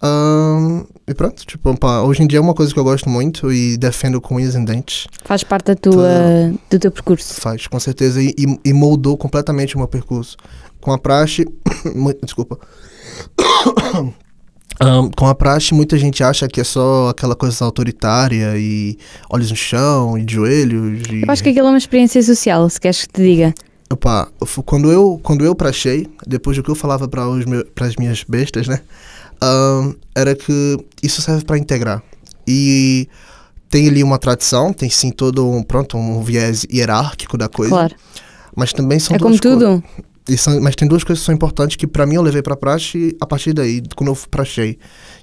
Ahn, 0.01 0.84
e 1.08 1.13
pronto, 1.13 1.45
tipo, 1.45 1.75
pá, 1.77 2.01
hoje 2.01 2.21
em 2.23 2.27
dia 2.27 2.39
é 2.39 2.41
uma 2.41 2.53
coisa 2.53 2.73
que 2.73 2.79
eu 2.79 2.84
gosto 2.84 3.10
muito 3.10 3.51
e 3.51 3.77
defendo 3.77 4.19
com 4.19 4.36
unhas 4.36 4.55
e 4.55 4.65
dentes. 4.65 5.08
Faz 5.23 5.43
parte 5.43 5.67
da 5.67 5.75
tua, 5.75 6.53
do 6.69 6.79
teu 6.79 6.91
percurso. 6.91 7.34
Faz, 7.36 7.67
com 7.67 7.79
certeza. 7.79 8.21
E, 8.21 8.34
e- 8.63 8.73
moldou 8.73 9.17
completamente 9.17 9.75
o 9.75 9.79
meu 9.79 9.88
percurso. 9.88 10.36
Com 10.81 10.91
a 10.91 10.97
praxe. 10.97 11.45
Desculpa. 12.23 12.60
Ahn, 14.77 15.10
com 15.15 15.25
a 15.27 15.34
praxe, 15.34 15.73
muita 15.73 15.97
gente 15.97 16.21
acha 16.21 16.49
que 16.49 16.60
é 16.60 16.63
só 16.63 17.08
aquela 17.08 17.34
coisa 17.34 17.63
autoritária 17.63 18.58
e 18.58 18.97
olhos 19.29 19.49
no 19.49 19.55
chão 19.55 20.17
e 20.17 20.25
joelhos. 20.29 21.03
E... 21.10 21.21
Eu 21.21 21.31
acho 21.31 21.41
que 21.41 21.49
aquilo 21.49 21.67
é 21.67 21.71
uma 21.71 21.77
experiência 21.77 22.21
social, 22.21 22.69
se 22.69 22.81
queres 22.81 23.05
que 23.05 23.13
te 23.13 23.21
diga. 23.21 23.53
Opa, 23.89 24.27
quando 24.65 24.91
eu, 24.91 25.19
quando 25.23 25.45
eu 25.45 25.55
praxei, 25.55 26.08
depois 26.27 26.58
do 26.58 26.63
que 26.63 26.69
eu 26.69 26.75
falava 26.75 27.08
para 27.08 27.23
as 27.88 27.95
minhas 27.95 28.23
bestas, 28.27 28.67
né? 28.67 28.81
Ahn, 29.45 29.93
era 30.15 30.36
que 30.36 30.77
isso 31.03 31.21
serve 31.21 31.43
para 31.45 31.58
integrar. 31.58 32.01
E 32.47 33.08
tem 33.69 33.88
ali 33.88 34.03
uma 34.03 34.17
tradição, 34.17 34.71
tem 34.73 34.89
sim 34.89 35.12
todo 35.12 35.49
um, 35.49 35.63
pronto, 35.63 35.97
um 35.97 36.21
viés 36.23 36.65
hierárquico 36.71 37.38
da 37.38 37.47
coisa. 37.49 37.71
Claro. 37.71 37.95
Mas 38.55 38.71
também 38.73 38.99
são 38.99 39.15
É 39.15 39.19
duas 39.19 39.39
como 39.39 39.58
tudo. 39.58 39.84
são- 40.38 40.62
mas 40.62 40.75
tem 40.75 40.88
duas 40.88 41.03
coisas 41.03 41.21
que 41.21 41.25
são 41.25 41.36
importantes 41.36 41.75
que 41.75 41.86
pra 41.88 42.05
mim 42.05 42.15
eu 42.15 42.21
levei 42.21 42.41
pra 42.41 42.55
praxe 42.55 43.15
a 43.19 43.25
partir 43.25 43.53
daí, 43.53 43.81
quando 43.95 44.10
eu 44.12 44.17
praxei. 44.31 44.77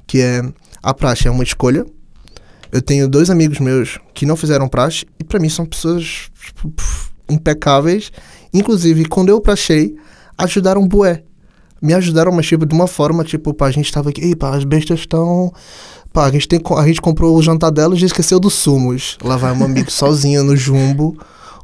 Que 0.07 0.21
é, 0.21 0.43
a 0.83 0.93
praxe 0.93 1.29
é 1.29 1.31
uma 1.31 1.43
escolha. 1.43 1.87
Eu 2.71 2.81
tenho 2.83 3.09
dois 3.09 3.29
amigos 3.31 3.59
meus 3.59 3.99
que 4.15 4.25
não 4.27 4.37
fizeram 4.37 4.69
praxe 4.69 5.05
e 5.21 5.25
pra 5.25 5.39
mim 5.39 5.49
são 5.49 5.65
pessoas 5.67 6.31
tipo, 6.45 6.73
impecáveis. 7.29 8.11
Inclusive, 8.53 9.05
quando 9.07 9.29
eu 9.31 9.41
praxei, 9.41 9.95
ajudaram 10.37 10.87
bué. 10.87 11.23
Me 11.83 11.93
ajudaram, 11.93 12.31
mas 12.33 12.47
tipo, 12.47 12.65
de 12.65 12.75
uma 12.75 12.87
forma, 12.87 13.25
tipo, 13.25 13.53
pá, 13.53 13.67
a 13.67 13.71
gente 13.73 13.93
tava 13.93 14.11
aqui, 14.11 14.37
pá, 14.37 14.57
as 14.57 14.65
bestas 14.65 15.01
estão... 15.01 15.53
Pá, 16.13 16.27
a 16.27 16.31
gente, 16.31 16.47
tem, 16.47 16.61
a 16.77 16.87
gente 16.87 17.01
comprou 17.01 17.35
o 17.35 17.43
jantar 17.43 17.71
delas 17.71 18.01
e 18.01 18.05
esqueceu 18.05 18.39
dos 18.39 18.55
sumos. 18.55 19.17
Lá 19.25 19.37
vai 19.37 19.53
um 19.53 19.65
amigo 19.65 19.91
sozinho 19.91 20.45
no 20.45 20.55
jumbo 20.55 21.17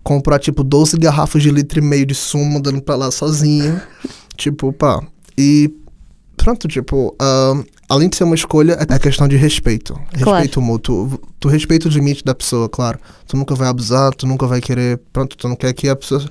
comprar, 0.03 0.39
tipo, 0.39 0.65
12 0.65 0.97
garrafas 0.97 1.43
de 1.43 1.51
litro 1.51 1.79
e 1.81 1.83
meio 1.83 2.07
de 2.07 2.15
sumo, 2.15 2.63
dando 2.63 2.81
pra 2.81 2.97
lá 2.97 3.11
sozinho. 3.11 3.79
tipo, 4.37 4.73
pá. 4.73 5.03
E 5.37 5.71
pronto, 6.35 6.67
tipo, 6.67 7.15
ahn, 7.21 7.63
além 7.89 8.09
de 8.09 8.17
ser 8.17 8.25
uma 8.25 8.35
escolha, 8.35 8.79
é 8.81 8.99
questão 8.99 9.29
de 9.29 9.37
respeito. 9.37 9.93
Claro. 10.13 10.39
Respeito 10.39 10.63
mútuo. 10.63 11.09
Tu, 11.11 11.21
tu 11.41 11.49
respeita 11.49 11.89
os 11.89 11.95
limites 11.95 12.23
da 12.23 12.35
pessoa, 12.35 12.69
claro. 12.69 12.99
Tu 13.27 13.37
nunca 13.37 13.55
vai 13.55 13.69
abusar, 13.69 14.15
tu 14.15 14.27
nunca 14.27 14.47
vai 14.47 14.61
querer. 14.63 14.99
Pronto, 15.13 15.37
tu 15.37 15.47
não 15.47 15.57
quer 15.57 15.75
que 15.75 15.89
a 15.89 15.95
pessoa. 15.97 16.25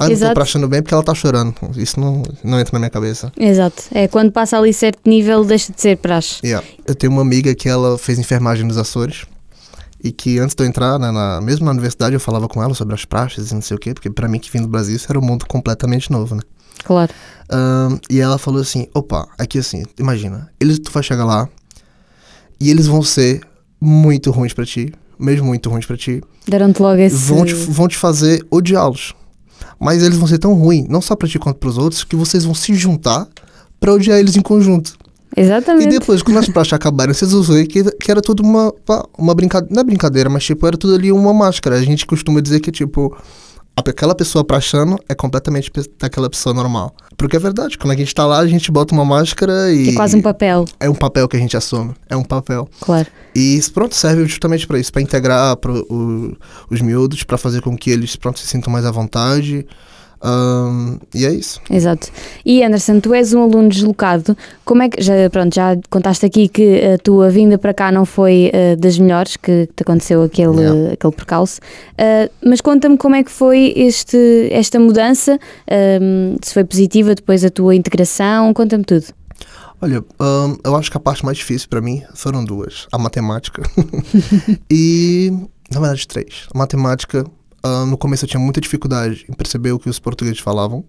Ah, 0.00 0.06
não 0.06 0.12
Exato. 0.12 0.32
praxando 0.34 0.66
bem 0.66 0.80
porque 0.80 0.94
ela 0.94 1.02
tá 1.02 1.14
chorando. 1.14 1.54
Isso 1.76 2.00
não, 2.00 2.22
não 2.42 2.58
entra 2.58 2.72
na 2.72 2.78
minha 2.78 2.90
cabeça. 2.90 3.30
Exato. 3.38 3.82
É 3.92 4.08
quando 4.08 4.32
passa 4.32 4.56
ali 4.56 4.72
certo 4.72 4.98
nível, 5.06 5.44
deixa 5.44 5.70
de 5.70 5.78
ser 5.78 5.98
praxe. 5.98 6.40
Yeah. 6.42 6.66
Eu 6.86 6.94
tenho 6.94 7.12
uma 7.12 7.20
amiga 7.20 7.54
que 7.54 7.68
ela 7.68 7.98
fez 7.98 8.18
enfermagem 8.18 8.64
nos 8.66 8.78
Açores. 8.78 9.26
E 10.02 10.10
que 10.10 10.38
antes 10.38 10.54
de 10.54 10.62
eu 10.62 10.66
entrar, 10.66 10.98
né, 10.98 11.10
na, 11.10 11.42
mesmo 11.42 11.66
na 11.66 11.72
universidade, 11.72 12.14
eu 12.14 12.20
falava 12.20 12.48
com 12.48 12.62
ela 12.62 12.72
sobre 12.72 12.94
as 12.94 13.04
praxes 13.04 13.50
e 13.50 13.54
não 13.54 13.60
sei 13.60 13.76
o 13.76 13.78
quê, 13.78 13.92
porque 13.92 14.08
pra 14.08 14.26
mim 14.26 14.38
que 14.38 14.50
vim 14.50 14.62
do 14.62 14.68
Brasil 14.68 14.96
isso 14.96 15.06
era 15.10 15.18
um 15.18 15.22
mundo 15.22 15.44
completamente 15.46 16.10
novo, 16.10 16.34
né? 16.34 16.40
Claro. 16.82 17.12
Ahn, 17.50 17.98
e 18.08 18.18
ela 18.18 18.38
falou 18.38 18.62
assim: 18.62 18.86
opa, 18.94 19.28
aqui 19.38 19.58
assim, 19.58 19.84
imagina, 19.98 20.50
eles, 20.58 20.78
tu 20.78 20.90
vai 20.90 21.02
chegar 21.02 21.26
lá 21.26 21.46
e 22.58 22.70
eles 22.70 22.86
vão 22.86 23.02
ser 23.02 23.42
muito 23.78 24.30
ruins 24.30 24.54
pra 24.54 24.64
ti, 24.64 24.90
mesmo 25.18 25.46
muito 25.48 25.68
ruins 25.68 25.84
pra 25.84 25.98
ti, 25.98 26.22
Deram-te 26.48 26.80
logo 26.80 26.98
esse. 26.98 27.16
vão 27.16 27.44
te, 27.44 27.52
vão 27.52 27.86
te 27.86 27.98
fazer 27.98 28.42
odiá-los. 28.50 29.14
Mas 29.80 30.02
eles 30.02 30.18
vão 30.18 30.28
ser 30.28 30.38
tão 30.38 30.52
ruins, 30.52 30.86
não 30.88 31.00
só 31.00 31.16
pra 31.16 31.26
ti 31.26 31.38
quanto 31.38 31.56
pros 31.56 31.78
outros, 31.78 32.04
que 32.04 32.14
vocês 32.14 32.44
vão 32.44 32.54
se 32.54 32.74
juntar 32.74 33.26
pra 33.80 33.94
odiar 33.94 34.18
eles 34.18 34.36
em 34.36 34.42
conjunto. 34.42 34.94
E 35.36 35.40
Exatamente. 35.40 35.88
depois, 35.88 36.22
quando 36.22 36.38
as 36.38 36.48
praxes 36.48 36.72
acabarem, 36.72 37.14
vocês 37.14 37.32
vão 37.32 37.42
ver 37.42 37.66
que, 37.66 37.84
que 37.92 38.10
era 38.10 38.20
tudo 38.20 38.42
uma, 38.42 38.74
uma 39.16 39.34
brincadeira. 39.34 39.74
Não 39.74 39.80
é 39.80 39.84
brincadeira, 39.84 40.28
mas 40.28 40.44
tipo, 40.44 40.66
era 40.66 40.76
tudo 40.76 40.94
ali 40.94 41.10
uma 41.10 41.32
máscara. 41.32 41.76
A 41.76 41.82
gente 41.82 42.04
costuma 42.04 42.40
dizer 42.40 42.60
que, 42.60 42.70
tipo, 42.70 43.16
aquela 43.88 44.14
pessoa 44.14 44.44
praxando 44.44 44.98
é 45.08 45.14
completamente 45.14 45.70
daquela 45.98 46.28
pessoa 46.28 46.54
normal. 46.54 46.94
Porque 47.16 47.36
é 47.36 47.38
verdade, 47.38 47.78
quando 47.78 47.92
a 47.92 47.96
gente 47.96 48.14
tá 48.14 48.26
lá, 48.26 48.38
a 48.40 48.46
gente 48.46 48.70
bota 48.70 48.94
uma 48.94 49.04
máscara 49.04 49.72
e. 49.72 49.88
É 49.90 49.92
quase 49.94 50.16
um 50.16 50.22
papel, 50.22 50.66
É 50.78 50.90
um 50.90 50.94
papel 50.94 51.26
que 51.26 51.36
a 51.36 51.40
gente 51.40 51.56
assume. 51.56 51.94
É 52.08 52.16
um 52.16 52.22
papel. 52.24 52.68
claro. 52.80 53.06
E 53.34 53.56
isso, 53.56 53.72
pronto, 53.72 53.94
serve 53.94 54.26
justamente 54.26 54.66
para 54.66 54.78
isso, 54.78 54.92
para 54.92 55.00
integrar 55.00 55.56
pro, 55.56 55.86
o- 55.88 56.36
os 56.68 56.80
miúdos, 56.80 57.22
para 57.22 57.38
fazer 57.38 57.62
com 57.62 57.76
que 57.76 57.88
eles, 57.90 58.16
pronto, 58.16 58.38
se 58.40 58.46
sintam 58.46 58.72
mais 58.72 58.84
à 58.84 58.90
vontade. 58.90 59.64
Ahn, 60.22 60.98
e 61.14 61.24
é 61.24 61.32
isso. 61.32 61.60
Exato. 61.70 62.08
E 62.44 62.62
Anderson, 62.62 63.00
tu 63.00 63.14
és 63.14 63.32
um 63.32 63.42
aluno 63.42 63.68
deslocado. 63.68 64.36
Como 64.64 64.82
é 64.82 64.88
que 64.88 65.02
já 65.02 65.14
pronto, 65.30 65.54
já 65.54 65.76
contaste 65.88 66.26
aqui 66.26 66.48
que 66.48 66.84
a 66.84 66.98
tua 66.98 67.30
vinda 67.30 67.56
para 67.56 67.72
cá 67.72 67.90
não 67.90 68.04
foi 68.04 68.50
eh, 68.52 68.76
das 68.76 68.98
melhores 68.98 69.36
que 69.36 69.66
te 69.74 69.82
aconteceu 69.82 70.22
aquele 70.22 70.50
Yeah. 70.60 70.92
aquele 70.92 71.14
percalço. 71.14 71.60
Eh, 71.96 72.30
mas 72.44 72.60
conta-me 72.60 72.98
como 72.98 73.14
é 73.14 73.22
que 73.22 73.30
foi 73.30 73.72
este 73.76 74.48
esta 74.50 74.78
mudança, 74.78 75.38
se 76.42 76.52
foi 76.52 76.64
positiva 76.64 77.14
depois 77.14 77.44
a 77.44 77.50
tua 77.50 77.74
integração, 77.74 78.52
conta-me 78.52 78.84
tudo. 78.84 79.06
Olha, 79.82 80.04
ahn, 80.18 80.56
eu 80.62 80.76
acho 80.76 80.90
que 80.90 80.96
a 80.96 81.00
parte 81.00 81.24
mais 81.24 81.38
difícil 81.38 81.68
para 81.68 81.80
mim 81.80 82.02
foram 82.14 82.44
duas: 82.44 82.86
a 82.92 82.98
matemática 82.98 83.62
e, 84.70 85.32
na 85.72 85.80
verdade, 85.80 86.06
três. 86.06 86.46
A 86.54 86.58
matemática, 86.58 87.24
ahn, 87.62 87.86
no 87.90 87.98
começo 87.98 88.24
eu 88.24 88.28
tinha 88.28 88.40
muita 88.40 88.60
dificuldade 88.60 89.24
em 89.28 89.32
perceber 89.32 89.72
o 89.72 89.78
que 89.78 89.88
os 89.88 89.98
portugueses 89.98 90.40
falavam. 90.40 90.84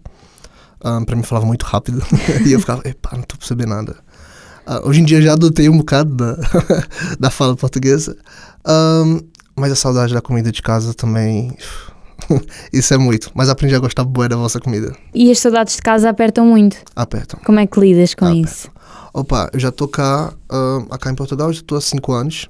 Um, 0.84 1.04
para 1.04 1.14
mim 1.14 1.22
falava 1.22 1.46
muito 1.46 1.64
rápido 1.64 2.02
e 2.44 2.52
eu 2.52 2.58
ficava, 2.58 2.82
epa, 2.84 3.10
não 3.16 3.22
tô 3.22 3.36
percebendo 3.36 3.68
nada. 3.70 3.96
Ah, 4.66 4.80
hoje 4.84 5.00
em 5.00 5.04
dia 5.04 5.18
eu 5.18 5.22
já 5.22 5.32
adotei 5.32 5.68
um 5.68 5.78
bocado 5.78 6.14
da, 6.14 6.36
da 7.18 7.30
fala 7.30 7.56
portuguesa, 7.56 8.16
Ahn, 8.64 9.20
mas 9.56 9.72
a 9.72 9.76
saudade 9.76 10.14
da 10.14 10.20
comida 10.20 10.50
de 10.50 10.62
casa 10.62 10.94
também. 10.94 11.56
Isso 12.72 12.94
é 12.94 12.98
muito. 12.98 13.30
Mas 13.34 13.48
aprendi 13.48 13.74
a 13.74 13.78
gostar 13.78 14.04
bué 14.04 14.28
da 14.28 14.36
vossa 14.36 14.60
comida. 14.60 14.94
E 15.14 15.30
as 15.30 15.38
saudades 15.40 15.76
de 15.76 15.82
casa 15.82 16.08
apertam 16.08 16.46
muito. 16.46 16.76
Apertam. 16.94 17.40
Como 17.44 17.58
é 17.58 17.66
que 17.66 17.78
lidas 17.78 18.14
com 18.14 18.24
Apertam. 18.24 18.44
isso? 18.44 18.68
Opa, 19.12 19.50
eu 19.52 19.60
já 19.60 19.70
tô 19.70 19.86
cá, 19.86 20.32
ahn, 20.50 20.86
cá 20.98 21.10
em 21.10 21.14
Portugal, 21.14 21.52
já 21.52 21.62
tô 21.62 21.76
há 21.76 21.80
5 21.80 22.12
anos. 22.12 22.48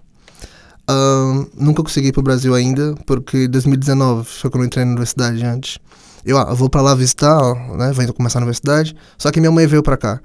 Nunca 1.55 1.83
consegui 1.83 2.09
ir 2.09 2.12
pro 2.12 2.23
Brasil 2.23 2.55
ainda, 2.55 2.95
porque 3.07 3.49
2019 3.49 4.25
foi 4.25 4.51
quando 4.51 4.62
eu 4.62 4.66
entrei 4.66 4.85
na 4.85 4.90
universidade 4.92 5.45
antes. 5.45 5.79
Eu, 6.25 6.38
ah, 6.38 6.55
vou 6.55 6.71
pra 6.71 6.81
lá 6.81 6.95
visitar, 6.95 7.40
né? 7.77 7.92
Vou 7.92 8.14
começar 8.14 8.38
a 8.38 8.42
universidade. 8.42 8.95
Só 9.18 9.31
que 9.31 9.40
minha 9.40 9.51
mãe 9.51 9.66
veio 9.66 9.83
pra 9.83 9.97
cá 9.97 10.21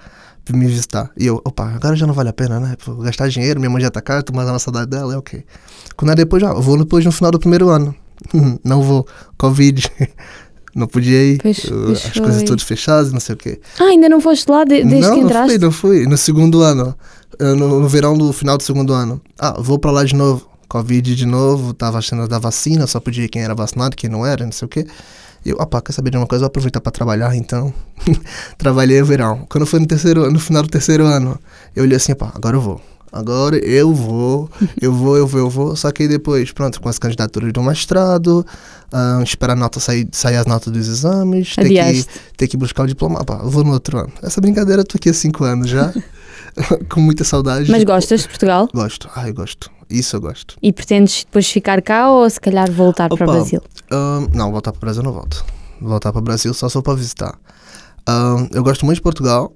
me 0.54 0.66
visitar. 0.68 1.12
E 1.18 1.26
eu, 1.26 1.42
opa, 1.44 1.66
agora 1.66 1.96
já 1.96 2.06
não 2.08 2.14
vale 2.14 2.30
a 2.30 2.34
pena, 2.34 2.60
né? 2.60 2.76
Pô, 2.84 2.96
gastar 2.96 3.28
dinheiro, 3.28 3.60
minha 3.60 3.70
mãe 3.70 3.82
já 3.82 3.90
tá 3.90 4.02
cá, 4.02 4.22
tô 4.22 4.34
mais 4.34 4.48
na 4.48 4.60
saudade 4.60 4.90
dela, 4.90 5.14
é 5.14 5.18
ok. 5.18 5.44
Quando 5.96 6.12
é 6.12 6.16
depois, 6.16 6.42
já, 6.42 6.50
eu 6.50 6.62
vou 6.62 6.78
depois 6.78 7.04
no 7.04 7.12
final 7.12 7.32
do 7.32 7.40
primeiro 7.40 7.70
ano. 7.70 7.94
não 8.64 8.82
vou, 8.82 9.08
Covid. 9.38 9.92
não 10.78 10.88
podia 10.88 11.24
ir, 11.24 11.40
Pois- 11.42 11.64
eu- 11.66 11.86
pois 11.86 12.06
as 12.06 12.14
coisas 12.14 12.36
foi. 12.38 12.46
todas 12.46 12.64
fechadas, 12.64 13.12
não 13.12 13.20
sei 13.20 13.36
o 13.36 13.38
quê. 13.38 13.60
Ah, 13.80 13.86
ainda 13.86 14.08
não 14.08 14.22
foste 14.22 14.50
lá 14.50 14.64
de- 14.64 14.84
desde 14.84 15.00
não, 15.02 15.16
que 15.16 15.20
não 15.22 15.26
entraste? 15.28 15.50
fui, 15.52 15.60
não 15.66 15.72
fui. 15.72 16.06
No 16.08 16.18
segundo 16.18 16.62
ano. 16.62 16.96
eh, 17.40 17.54
No, 17.54 17.80
no 17.82 17.88
verão 17.88 18.18
do 18.18 18.32
final 18.32 18.58
do 18.58 18.64
segundo 18.64 18.94
ano. 18.94 19.22
Ah, 19.38 19.56
vou 19.60 19.78
pra 19.78 19.92
lá 19.92 20.04
de 20.04 20.16
novo. 20.16 20.48
Covid 20.70 21.16
de 21.16 21.26
novo, 21.26 21.74
tava 21.74 21.98
achando 21.98 22.28
da 22.28 22.38
vacina, 22.40 22.86
só 22.88 23.00
podia 23.00 23.24
ir 23.26 23.30
quem 23.30 23.42
era 23.42 23.56
vacinado, 23.56 23.96
quem 23.96 24.10
não 24.10 24.26
era, 24.26 24.44
não 24.46 24.52
sei 24.52 24.66
o 24.66 24.70
quê. 24.70 24.86
E 25.46 25.50
eu, 25.52 25.58
opa, 25.60 25.82
quer 25.82 25.94
saber 25.94 26.10
de 26.10 26.18
uma 26.18 26.28
coisa? 26.28 26.42
Vou 26.44 26.48
aproveitar 26.48 26.82
pra 26.82 26.92
trabalhar, 26.92 27.34
então. 27.36 27.74
Trabalhei 28.58 29.02
o 29.02 29.06
verão. 29.06 29.46
Quando 29.50 29.66
foi 29.66 29.80
no 29.80 29.86
terceiro 29.88 30.30
no 30.32 30.40
final 30.40 30.64
do 30.64 30.70
terceiro 30.70 31.06
ano, 31.06 31.40
eu 31.76 31.84
olhei 31.84 31.96
assim, 31.98 32.14
pá, 32.16 32.32
agora 32.36 32.58
eu 32.58 32.62
vou. 32.62 32.82
Agora 33.12 33.58
eu 33.58 33.94
vou, 33.94 34.50
eu 34.82 34.94
vou, 34.94 35.18
eu 35.18 35.28
vou, 35.28 35.40
eu 35.40 35.50
vou. 35.50 35.76
Só 35.76 35.92
que 35.92 36.08
depois, 36.08 36.52
pronto, 36.52 36.82
com 36.82 36.90
as 36.90 37.00
candidaturas 37.00 37.54
do 37.54 37.64
mestrado, 37.64 38.46
ah, 38.92 39.22
esperar 39.24 39.54
a 39.54 39.56
nota 39.56 39.80
sair, 39.80 40.08
sair 40.12 40.36
as 40.36 40.46
notas 40.46 40.72
dos 40.72 40.88
exames, 40.88 41.56
ter 41.56 41.70
que, 41.70 42.06
ter 42.36 42.48
que 42.48 42.58
buscar 42.58 42.84
o 42.84 42.88
diploma. 42.88 43.24
Pá, 43.24 43.38
vou 43.44 43.64
no 43.64 43.72
outro 43.72 43.98
ano. 43.98 44.12
Essa 44.22 44.42
brincadeira 44.42 44.84
tô 44.84 44.98
aqui 44.98 45.10
há 45.10 45.14
cinco 45.14 45.44
anos 45.44 45.70
já, 45.70 45.94
com 46.90 47.00
muita 47.00 47.24
saudade. 47.24 47.72
Mas 47.72 47.84
gostas 47.84 48.22
de 48.22 48.28
Portugal? 48.28 48.68
Gosto, 48.74 49.10
ai, 49.16 49.32
gosto. 49.32 49.72
Isso 49.90 50.18
eu 50.18 50.22
gosto. 50.22 50.58
E 50.62 50.74
pretendes 50.74 51.24
depois 51.24 51.50
ficar 51.50 51.82
cá 51.82 52.10
ou 52.12 52.30
se 52.30 52.40
calhar 52.40 52.70
voltar 52.70 53.08
para 53.08 53.24
o 53.24 53.24
Opa. 53.24 53.38
Brasil? 53.38 53.62
Ahn, 53.90 54.28
não, 54.34 54.52
voltar 54.52 54.72
para 54.74 54.80
o 54.80 54.82
Brasil 54.82 55.02
não 55.02 55.14
volto. 55.14 55.46
Voltar 55.80 56.12
para 56.12 56.20
o 56.20 56.24
Brasil 56.24 56.54
só 56.54 56.70
for 56.70 56.82
para 56.82 56.96
visitar. 56.96 57.40
Ahn, 58.06 58.48
eu 58.52 58.64
gosto 58.64 58.86
muito 58.86 58.98
de 58.98 59.02
Portugal. 59.02 59.54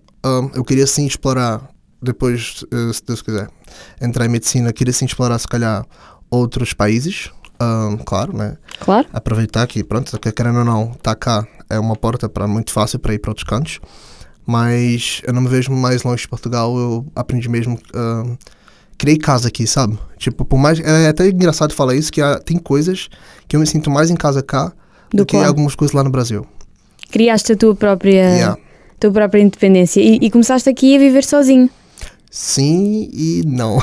Eu 0.54 0.64
queria 0.64 0.86
sim 0.86 1.06
explorar, 1.06 1.68
depois, 2.02 2.64
eh, 2.72 2.94
se 2.94 3.04
Deus 3.06 3.22
quiser, 3.22 3.48
entrar 4.02 4.26
em 4.26 4.30
medicina, 4.30 4.74
queria 4.74 4.94
sim 4.94 5.06
explorar, 5.06 5.38
se 5.40 5.48
calhar, 5.48 5.86
outros 6.30 6.74
países. 6.74 7.30
ahn, 7.60 7.98
claro, 8.04 8.36
né? 8.36 8.58
Claro. 8.80 9.08
aproveitar 9.14 9.68
que, 9.68 9.84
pronto, 9.84 10.18
que 10.20 10.32
querendo 10.32 10.58
ou 10.60 10.66
não, 10.66 10.88
tá 11.04 11.14
cá 11.14 11.46
é 11.70 11.78
uma 11.78 11.96
porta 11.96 12.28
para 12.28 12.48
muito 12.48 12.72
fácil 12.72 12.98
para 12.98 13.14
ir 13.14 13.20
para 13.20 13.30
outros 13.30 13.44
cantos. 13.48 13.80
Mas 14.46 15.22
eu 15.26 15.32
não 15.34 15.42
me 15.44 15.48
vejo 15.48 15.72
mais 15.72 16.02
longe 16.04 16.24
de 16.24 16.28
Portugal, 16.28 16.76
eu 16.76 17.06
aprendi 17.16 17.48
mesmo. 17.48 17.80
ahn, 17.94 18.36
criei 18.98 19.18
casa 19.18 19.48
aqui, 19.48 19.68
sabe? 19.68 19.98
Tipo, 20.18 20.44
por 20.44 20.58
mais. 20.58 20.80
É 20.80 21.08
até 21.10 21.28
engraçado 21.30 21.74
falar 21.74 21.94
isso, 21.96 22.12
que 22.12 22.22
há- 22.22 22.40
tem 22.40 22.58
coisas 22.58 23.08
que 23.48 23.56
eu 23.56 23.60
me 23.60 23.68
sinto 23.68 23.92
mais 23.92 24.10
em 24.10 24.16
casa 24.16 24.42
cá 24.42 24.74
do, 25.12 25.18
Do 25.18 25.26
que 25.26 25.36
qual? 25.38 25.46
algumas 25.46 25.76
coisas 25.76 25.94
lá 25.94 26.04
no 26.04 26.10
Brasil. 26.10 26.46
Criaste 27.12 27.52
a 27.54 27.56
tua 27.56 27.76
própria, 27.76 28.12
Yeah. 28.38 28.58
tua 29.00 29.12
própria 29.12 29.40
independência 29.42 30.02
e, 30.02 30.18
e 30.22 30.32
começaste 30.32 30.68
aqui 30.70 30.96
a 30.96 31.00
viver 31.00 31.24
sozinho. 31.24 31.70
Sim 32.32 33.10
e 33.12 33.44
não. 33.46 33.78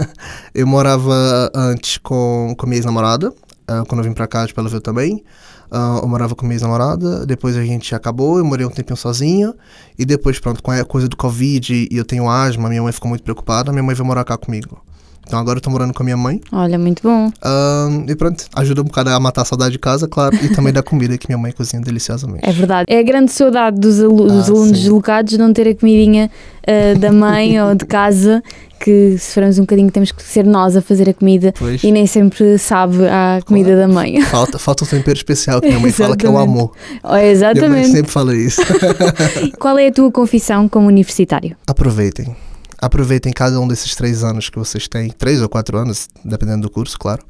eu 0.54 0.66
morava 0.66 1.52
antes 1.54 1.98
com, 1.98 2.54
com 2.56 2.66
minha 2.66 2.78
ex-namorada, 2.78 3.30
ah, 3.68 3.84
quando 3.86 4.00
eu 4.00 4.04
vim 4.04 4.14
pra 4.14 4.26
cá, 4.26 4.46
tipo, 4.46 4.58
ela 4.58 4.70
veio 4.70 4.80
também. 4.80 5.22
Ah, 5.70 6.00
eu 6.02 6.08
morava 6.08 6.34
com 6.34 6.46
minha 6.46 6.54
ex-namorada, 6.54 7.26
depois 7.26 7.58
a 7.58 7.62
gente 7.62 7.94
acabou, 7.94 8.38
eu 8.38 8.44
morei 8.44 8.64
um 8.64 8.70
tempinho 8.70 8.96
sozinho, 8.96 9.54
e 9.98 10.06
depois, 10.06 10.40
pronto, 10.40 10.62
com 10.62 10.70
a 10.70 10.82
coisa 10.82 11.08
do 11.08 11.16
Covid 11.16 11.88
e 11.90 11.94
eu 11.94 12.04
tenho 12.04 12.26
asma, 12.26 12.70
minha 12.70 12.82
mãe 12.82 12.90
ficou 12.90 13.08
muito 13.10 13.22
preocupada, 13.22 13.70
minha 13.70 13.82
mãe 13.82 13.94
veio 13.94 14.06
morar 14.06 14.24
cá 14.24 14.38
comigo. 14.38 14.82
Então 15.30 15.38
agora 15.38 15.58
eu 15.58 15.62
tô 15.62 15.70
morando 15.70 15.94
com 15.94 16.02
a 16.02 16.04
minha 16.04 16.16
mãe, 16.16 16.40
Olha, 16.50 16.76
muito 16.76 17.04
bom. 17.04 17.30
ah, 17.40 17.88
e 18.08 18.16
pronto, 18.16 18.46
ajuda 18.56 18.80
um 18.80 18.84
bocado 18.84 19.10
a 19.10 19.20
matar 19.20 19.42
a 19.42 19.44
saudade 19.44 19.70
de 19.70 19.78
casa, 19.78 20.08
claro, 20.08 20.34
e 20.42 20.48
também 20.48 20.72
da 20.72 20.82
comida 20.82 21.16
que 21.16 21.28
minha 21.28 21.38
mãe 21.38 21.52
cozinha 21.52 21.80
deliciosamente. 21.80 22.40
É 22.42 22.50
verdade. 22.50 22.86
É 22.92 22.98
a 22.98 23.02
grande 23.04 23.30
saudade 23.30 23.78
dos, 23.78 24.00
alu- 24.02 24.26
dos 24.26 24.48
Ah, 24.48 24.50
alunos 24.50 24.68
sim. 24.76 24.82
deslocados 24.82 25.38
não 25.38 25.52
ter 25.52 25.68
a 25.68 25.74
comidinha 25.76 26.28
ah, 26.66 26.98
da 26.98 27.12
mãe 27.12 27.62
ou 27.62 27.76
de 27.76 27.86
casa, 27.86 28.42
que 28.80 29.16
se 29.18 29.34
formos 29.34 29.56
um 29.56 29.62
bocadinho 29.62 29.88
temos 29.92 30.10
que 30.10 30.20
ser 30.20 30.44
nós 30.44 30.74
a 30.74 30.82
fazer 30.82 31.08
a 31.08 31.14
comida 31.14 31.54
Pois, 31.56 31.84
e 31.84 31.92
nem 31.92 32.08
sempre 32.08 32.58
sabe 32.58 33.06
a 33.06 33.40
comida 33.46 33.76
da 33.76 33.86
mãe. 33.86 34.20
falta, 34.22 34.58
falta 34.58 34.82
o 34.82 34.86
tempero 34.88 35.16
especial 35.16 35.60
que 35.60 35.68
minha 35.68 35.78
mãe 35.78 35.92
fala 35.92 36.16
que 36.16 36.26
é 36.26 36.28
o 36.28 36.32
Exatamente. 36.32 36.58
amor. 36.58 36.72
Oh, 37.04 37.08
Minha 37.08 37.18
mãe 37.22 37.30
exatamente. 37.30 37.88
sempre 37.90 38.10
fala 38.10 38.34
isso. 38.34 38.60
Qual 39.60 39.78
é 39.78 39.86
a 39.86 39.92
tua 39.92 40.10
confissão 40.10 40.68
como 40.68 40.88
universitário? 40.88 41.56
aproveitem. 41.68 42.34
Aproveitem 42.80 43.32
cada 43.32 43.60
um 43.60 43.68
desses 43.68 43.94
três 43.94 44.24
anos 44.24 44.48
que 44.48 44.58
vocês 44.58 44.88
têm, 44.88 45.10
três 45.10 45.42
ou 45.42 45.48
quatro 45.48 45.76
anos, 45.76 46.08
dependendo 46.24 46.62
do 46.62 46.70
curso, 46.70 46.98
claro. 46.98 47.22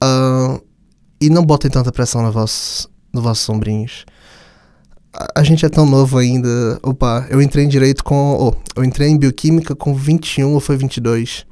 Ah, 0.00 0.58
e 1.20 1.30
não 1.30 1.44
botem 1.44 1.70
tanta 1.70 1.92
pressão 1.92 2.22
no 2.22 2.32
vosso, 2.32 2.88
nos 3.12 3.22
vossos 3.22 3.44
sombrinhos. 3.44 4.04
A, 5.34 5.42
gente 5.44 5.64
é 5.64 5.68
tão 5.68 5.86
novo 5.86 6.18
ainda. 6.18 6.78
Opa, 6.82 7.26
eu 7.30 7.40
entrei 7.40 7.64
em 7.64 7.68
direito 7.68 8.02
com. 8.02 8.36
oh, 8.38 8.54
eu 8.76 8.84
entrei 8.84 9.08
em 9.08 9.16
bioquímica 9.16 9.74
com 9.76 9.94
21 9.94 10.52
ou 10.52 10.60
foi 10.60 10.76
22. 10.76 11.46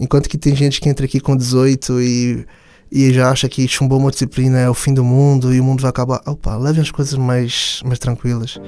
Enquanto 0.00 0.28
que 0.28 0.38
tem 0.38 0.56
gente 0.56 0.80
que 0.80 0.88
entra 0.88 1.04
aqui 1.04 1.20
com 1.20 1.36
18 1.36 2.00
e, 2.00 2.46
e 2.90 3.12
já 3.12 3.30
acha 3.30 3.48
que 3.48 3.68
chumbou 3.68 3.98
uma 3.98 4.10
disciplina 4.10 4.58
é 4.58 4.68
o 4.68 4.74
fim 4.74 4.94
do 4.94 5.04
mundo 5.04 5.54
e 5.54 5.60
o 5.60 5.64
mundo 5.64 5.82
vai 5.82 5.90
acabar. 5.90 6.22
Opa, 6.26 6.56
levem 6.56 6.82
as 6.82 6.90
coisas 6.90 7.14
mais, 7.14 7.80
mais 7.84 7.98
tranquilas. 7.98 8.58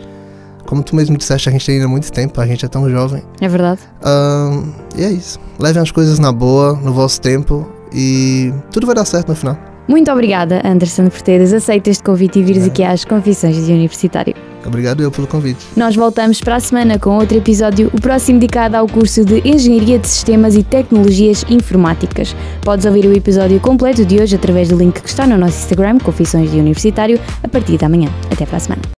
Como 0.68 0.82
tu 0.82 0.94
mesmo 0.94 1.16
disseste, 1.16 1.48
a 1.48 1.52
gente 1.52 1.64
tem 1.64 1.76
ainda 1.76 1.88
muito 1.88 2.12
tempo, 2.12 2.38
a 2.38 2.46
gente 2.46 2.62
é 2.62 2.68
tão 2.68 2.90
jovem. 2.90 3.22
É 3.40 3.48
verdade? 3.48 3.80
Ahn, 4.04 4.64
e 4.94 5.02
é 5.02 5.10
isso. 5.10 5.40
Levem 5.58 5.80
as 5.80 5.90
coisas 5.90 6.18
na 6.18 6.30
boa, 6.30 6.74
no 6.74 6.92
vosso 6.92 7.18
tempo, 7.22 7.66
e 7.90 8.52
tudo 8.70 8.84
vai 8.84 8.94
dar 8.94 9.06
certo 9.06 9.30
no 9.30 9.34
final. 9.34 9.56
Muito 9.88 10.12
obrigada, 10.12 10.60
Anderson, 10.62 11.08
por 11.08 11.22
teres 11.22 11.54
aceito 11.54 11.88
este 11.88 12.04
convite 12.04 12.38
e 12.38 12.42
vires 12.42 12.66
aqui 12.66 12.84
às 12.84 13.02
Confissões 13.02 13.64
de 13.64 13.72
Universitário. 13.72 14.34
Obrigado 14.66 15.02
eu 15.02 15.10
pelo 15.10 15.26
convite. 15.26 15.64
Nós 15.74 15.96
voltamos 15.96 16.42
para 16.42 16.56
a 16.56 16.60
semana 16.60 16.98
com 16.98 17.16
outro 17.16 17.38
episódio, 17.38 17.90
o 17.94 17.98
próximo 17.98 18.38
dedicado 18.38 18.76
ao 18.76 18.86
curso 18.86 19.24
de 19.24 19.40
Engenharia 19.48 19.98
de 19.98 20.06
Sistemas 20.06 20.54
e 20.54 20.62
Tecnologias 20.62 21.46
Informáticas. 21.48 22.36
Podes 22.60 22.84
ouvir 22.84 23.06
o 23.06 23.16
episódio 23.16 23.58
completo 23.58 24.04
de 24.04 24.20
hoje 24.20 24.36
através 24.36 24.68
do 24.68 24.76
link 24.76 25.00
que 25.00 25.08
está 25.08 25.26
no 25.26 25.38
nosso 25.38 25.60
Instagram, 25.60 25.96
Confissões 25.96 26.50
de 26.50 26.58
Universitário, 26.58 27.18
a 27.42 27.48
partir 27.48 27.78
da 27.78 27.88
manhã. 27.88 28.10
Até 28.30 28.44
para 28.44 28.58
a 28.58 28.60
semana. 28.60 28.97